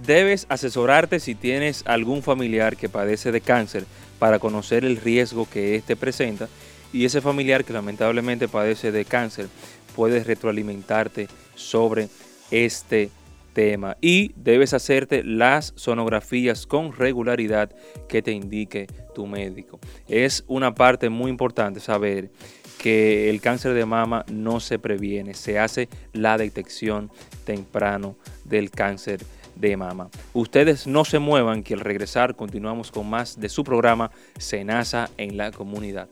Debes 0.06 0.46
asesorarte 0.50 1.20
si 1.20 1.36
tienes 1.36 1.84
algún 1.86 2.24
familiar 2.24 2.78
que 2.78 2.88
padece 2.88 3.32
de 3.32 3.42
cáncer 3.42 3.86
para 4.18 4.40
conocer 4.40 4.86
el 4.86 4.98
riesgo 4.98 5.48
que 5.50 5.76
éste 5.76 5.96
presenta 5.96 6.48
y 6.94 7.06
ese 7.06 7.22
familiar 7.22 7.64
que 7.64 7.74
lamentablemente 7.74 8.48
padece 8.48 8.92
de 8.92 9.06
cáncer 9.06 9.48
puede 9.96 10.24
retroalimentarte 10.24 11.28
sobre 11.56 12.10
este 12.52 13.10
tema 13.54 13.98
y 14.00 14.32
debes 14.36 14.74
hacerte 14.74 15.24
las 15.24 15.74
sonografías 15.76 16.66
con 16.66 16.94
regularidad 16.94 17.72
que 18.08 18.22
te 18.22 18.32
indique 18.32 18.88
tu 19.14 19.28
médico. 19.28 19.80
Es 20.08 20.44
una 20.48 20.74
parte 20.74 21.10
muy 21.10 21.30
importante 21.30 21.80
saber 21.80 22.32
que 22.78 23.30
el 23.30 23.42
cáncer 23.42 23.74
de 23.74 23.86
mama 23.86 24.26
no 24.32 24.60
se 24.60 24.80
previene, 24.80 25.34
se 25.34 25.60
hace 25.60 25.90
la 26.14 26.38
detección 26.38 27.12
temprano 27.44 28.16
del 28.46 28.72
cáncer 28.72 29.20
de 29.56 29.76
mama. 29.76 30.10
Ustedes 30.34 30.88
no 30.88 31.04
se 31.04 31.20
muevan 31.20 31.64
que 31.64 31.74
al 31.74 31.82
regresar 31.82 32.36
continuamos 32.36 32.92
con 32.92 33.10
más 33.10 33.40
de 33.40 33.50
su 33.50 33.66
programa 33.66 34.12
Senasa 34.38 35.10
en 35.18 35.36
la 35.36 35.52
comunidad. 35.52 36.08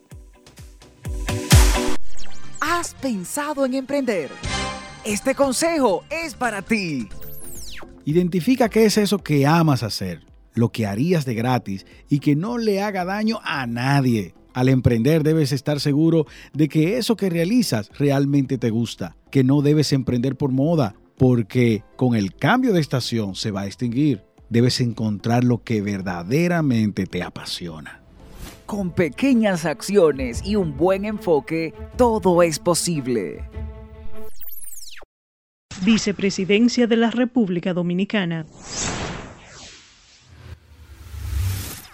¿Has 2.70 2.94
pensado 2.96 3.66
en 3.66 3.76
emprender? 3.76 4.30
Este 5.06 5.34
consejo 5.36 6.04
es 6.10 6.36
para 6.36 6.62
ti. 6.62 7.08
Identifica 8.04 8.68
qué 8.68 8.84
es 8.84 8.98
eso 8.98 9.20
que 9.20 9.48
amas 9.48 9.84
hacer, 9.84 10.26
lo 10.54 10.70
que 10.70 10.86
harías 10.86 11.24
de 11.24 11.34
gratis 11.34 11.86
y 12.10 12.20
que 12.20 12.36
no 12.36 12.58
le 12.58 12.82
haga 12.82 13.06
daño 13.06 13.40
a 13.46 13.66
nadie. 13.68 14.36
Al 14.54 14.68
emprender 14.68 15.24
debes 15.24 15.54
estar 15.54 15.80
seguro 15.80 16.26
de 16.52 16.68
que 16.68 16.98
eso 16.98 17.16
que 17.16 17.30
realizas 17.30 17.90
realmente 17.98 18.58
te 18.58 18.70
gusta, 18.70 19.16
que 19.32 19.46
no 19.46 19.62
debes 19.62 19.94
emprender 19.94 20.36
por 20.36 20.52
moda, 20.52 20.94
porque 21.18 21.86
con 21.96 22.16
el 22.16 22.36
cambio 22.36 22.74
de 22.74 22.82
estación 22.82 23.36
se 23.36 23.52
va 23.52 23.62
a 23.62 23.68
extinguir. 23.68 24.26
Debes 24.50 24.82
encontrar 24.82 25.46
lo 25.46 25.64
que 25.64 25.82
verdaderamente 25.82 27.06
te 27.06 27.24
apasiona. 27.24 28.02
Con 28.68 28.92
pequeñas 28.92 29.64
acciones 29.66 30.42
y 30.44 30.58
un 30.58 30.76
buen 30.76 31.06
enfoque, 31.06 31.74
todo 31.96 32.44
es 32.44 32.60
posible. 32.60 33.50
Vicepresidencia 35.86 36.86
de 36.86 36.98
la 36.98 37.10
República 37.10 37.74
Dominicana. 37.74 38.46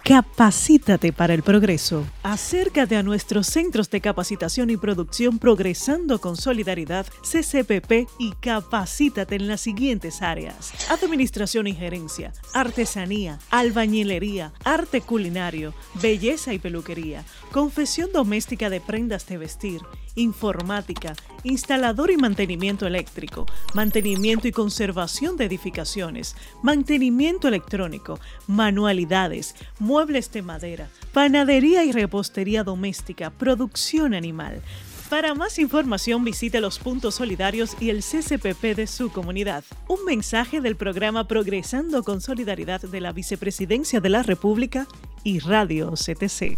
Capacítate 0.04 1.14
para 1.14 1.34
el 1.34 1.44
progreso. 1.44 2.06
Acércate 2.24 2.98
a 2.98 3.04
nuestros 3.04 3.48
centros 3.48 3.90
de 3.90 4.02
capacitación 4.02 4.70
y 4.70 4.76
producción 4.76 5.40
Progresando 5.40 6.20
con 6.20 6.36
Solidaridad, 6.36 7.06
CCPP, 7.22 8.10
y 8.20 8.34
capacítate 8.42 9.36
en 9.36 9.48
las 9.48 9.62
siguientes 9.62 10.22
áreas. 10.22 10.74
Administración 10.92 11.68
y 11.68 11.74
gerencia, 11.74 12.34
artesanía, 12.54 13.40
albañilería, 13.50 14.52
arte 14.66 15.00
culinario, 15.00 15.74
belleza 16.02 16.54
y 16.54 16.60
peluquería, 16.60 17.24
confesión 17.54 18.12
doméstica 18.12 18.70
de 18.70 18.82
prendas 18.82 19.26
de 19.28 19.38
vestir, 19.38 19.80
informática, 20.16 21.16
instalador 21.44 22.12
y 22.12 22.18
mantenimiento 22.18 22.88
eléctrico, 22.88 23.46
mantenimiento 23.74 24.48
y 24.48 24.52
conservación 24.52 25.38
de 25.38 25.46
edificaciones, 25.46 26.36
mantenimiento 26.62 27.48
electrónico, 27.48 28.20
manualidades, 28.48 29.56
muebles 29.80 30.32
de 30.32 30.42
madera, 30.42 30.90
panadería 31.12 31.84
y 31.84 31.92
repostería 31.92 32.64
doméstica, 32.64 33.30
producción 33.30 34.14
animal. 34.14 34.62
Para 35.10 35.36
más 35.36 35.60
información 35.60 36.24
visite 36.24 36.60
los 36.60 36.80
puntos 36.80 37.16
solidarios 37.16 37.76
y 37.80 37.92
el 37.92 38.00
CCPP 38.00 38.76
de 38.76 38.88
su 38.88 39.12
comunidad. 39.12 39.64
Un 39.88 40.06
mensaje 40.06 40.60
del 40.60 40.76
programa 40.76 41.28
Progresando 41.28 42.04
con 42.04 42.20
Solidaridad 42.20 42.82
de 42.82 43.00
la 43.00 43.12
Vicepresidencia 43.12 44.00
de 44.00 44.10
la 44.10 44.24
República 44.24 44.88
y 45.24 45.38
Radio 45.38 45.92
CTC. 45.92 46.58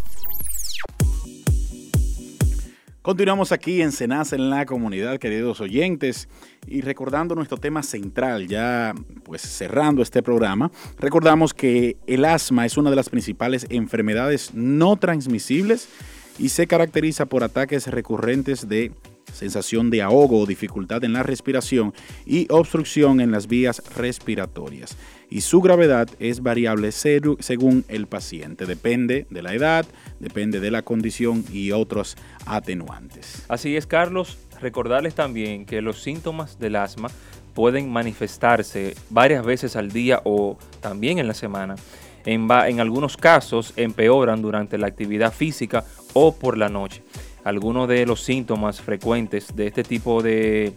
Continuamos 3.06 3.52
aquí 3.52 3.82
en 3.82 3.92
Senasa 3.92 4.34
en 4.34 4.50
la 4.50 4.66
comunidad, 4.66 5.20
queridos 5.20 5.60
oyentes, 5.60 6.28
y 6.66 6.80
recordando 6.80 7.36
nuestro 7.36 7.56
tema 7.56 7.84
central, 7.84 8.48
ya 8.48 8.94
pues 9.22 9.42
cerrando 9.42 10.02
este 10.02 10.24
programa, 10.24 10.72
recordamos 10.98 11.54
que 11.54 11.98
el 12.08 12.24
asma 12.24 12.66
es 12.66 12.76
una 12.76 12.90
de 12.90 12.96
las 12.96 13.08
principales 13.08 13.64
enfermedades 13.70 14.54
no 14.54 14.96
transmisibles 14.96 15.88
y 16.36 16.48
se 16.48 16.66
caracteriza 16.66 17.26
por 17.26 17.44
ataques 17.44 17.86
recurrentes 17.86 18.68
de 18.68 18.90
sensación 19.32 19.88
de 19.90 20.02
ahogo 20.02 20.40
o 20.40 20.46
dificultad 20.46 21.04
en 21.04 21.12
la 21.12 21.22
respiración 21.22 21.94
y 22.24 22.48
obstrucción 22.50 23.20
en 23.20 23.30
las 23.30 23.46
vías 23.46 23.82
respiratorias. 23.96 24.96
Y 25.30 25.42
su 25.42 25.60
gravedad 25.60 26.08
es 26.18 26.42
variable 26.42 26.90
según 26.90 27.84
el 27.86 28.08
paciente. 28.08 28.66
Depende 28.66 29.28
de 29.30 29.42
la 29.42 29.54
edad, 29.54 29.86
depende 30.20 30.60
de 30.60 30.70
la 30.70 30.82
condición 30.82 31.44
y 31.52 31.72
otros 31.72 32.16
atenuantes. 32.46 33.44
Así 33.48 33.76
es, 33.76 33.86
Carlos. 33.86 34.38
Recordarles 34.60 35.14
también 35.14 35.66
que 35.66 35.82
los 35.82 36.02
síntomas 36.02 36.58
del 36.58 36.76
asma 36.76 37.08
pueden 37.54 37.90
manifestarse 37.90 38.94
varias 39.10 39.44
veces 39.44 39.76
al 39.76 39.90
día 39.90 40.20
o 40.24 40.58
también 40.80 41.18
en 41.18 41.26
la 41.26 41.34
semana. 41.34 41.76
En, 42.24 42.50
algunos 42.80 43.16
casos 43.16 43.72
empeoran 43.76 44.42
durante 44.42 44.78
la 44.78 44.88
actividad 44.88 45.32
física 45.32 45.84
o 46.12 46.34
por 46.34 46.58
la 46.58 46.68
noche 46.68 47.02
algunos 47.46 47.86
de 47.86 48.04
los 48.06 48.24
síntomas 48.24 48.80
frecuentes 48.80 49.54
de 49.54 49.68
este 49.68 49.84
tipo 49.84 50.20
de, 50.20 50.72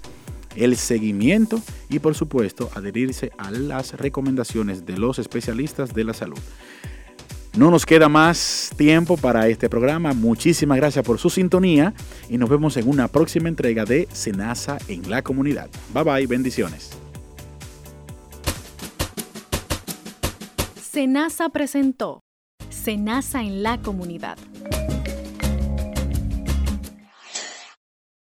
el 0.57 0.76
seguimiento 0.76 1.61
y 1.88 2.00
por 2.00 2.14
supuesto 2.14 2.70
adherirse 2.74 3.33
a 3.38 3.50
las 3.50 3.94
recomendaciones 3.94 4.87
de 4.87 4.98
los 4.98 5.18
especialistas 5.18 5.94
de 5.94 6.04
la 6.04 6.14
salud. 6.14 6.38
No 7.59 7.73
nos 7.73 7.85
queda 7.85 8.09
más 8.09 8.71
tiempo 8.77 9.16
para 9.16 9.49
este 9.49 9.68
programa. 9.68 10.12
Muchísimas 10.12 10.79
gracias 10.79 11.05
por 11.05 11.18
su 11.18 11.29
sintonía 11.29 11.92
y 12.31 12.38
nos 12.38 12.49
vemos 12.49 12.77
en 12.77 12.88
una 12.88 13.09
próxima 13.09 13.49
entrega 13.49 13.85
de 13.85 14.07
Senasa 14.12 14.79
en 14.87 15.11
la 15.11 15.23
comunidad. 15.23 15.68
Bye 15.92 16.05
bye, 16.05 16.27
bendiciones. 16.29 16.92
Senasa 20.81 21.49
presentó 21.49 22.21
Senasa 22.71 23.42
en 23.42 23.64
la 23.64 23.79
comunidad 23.83 24.38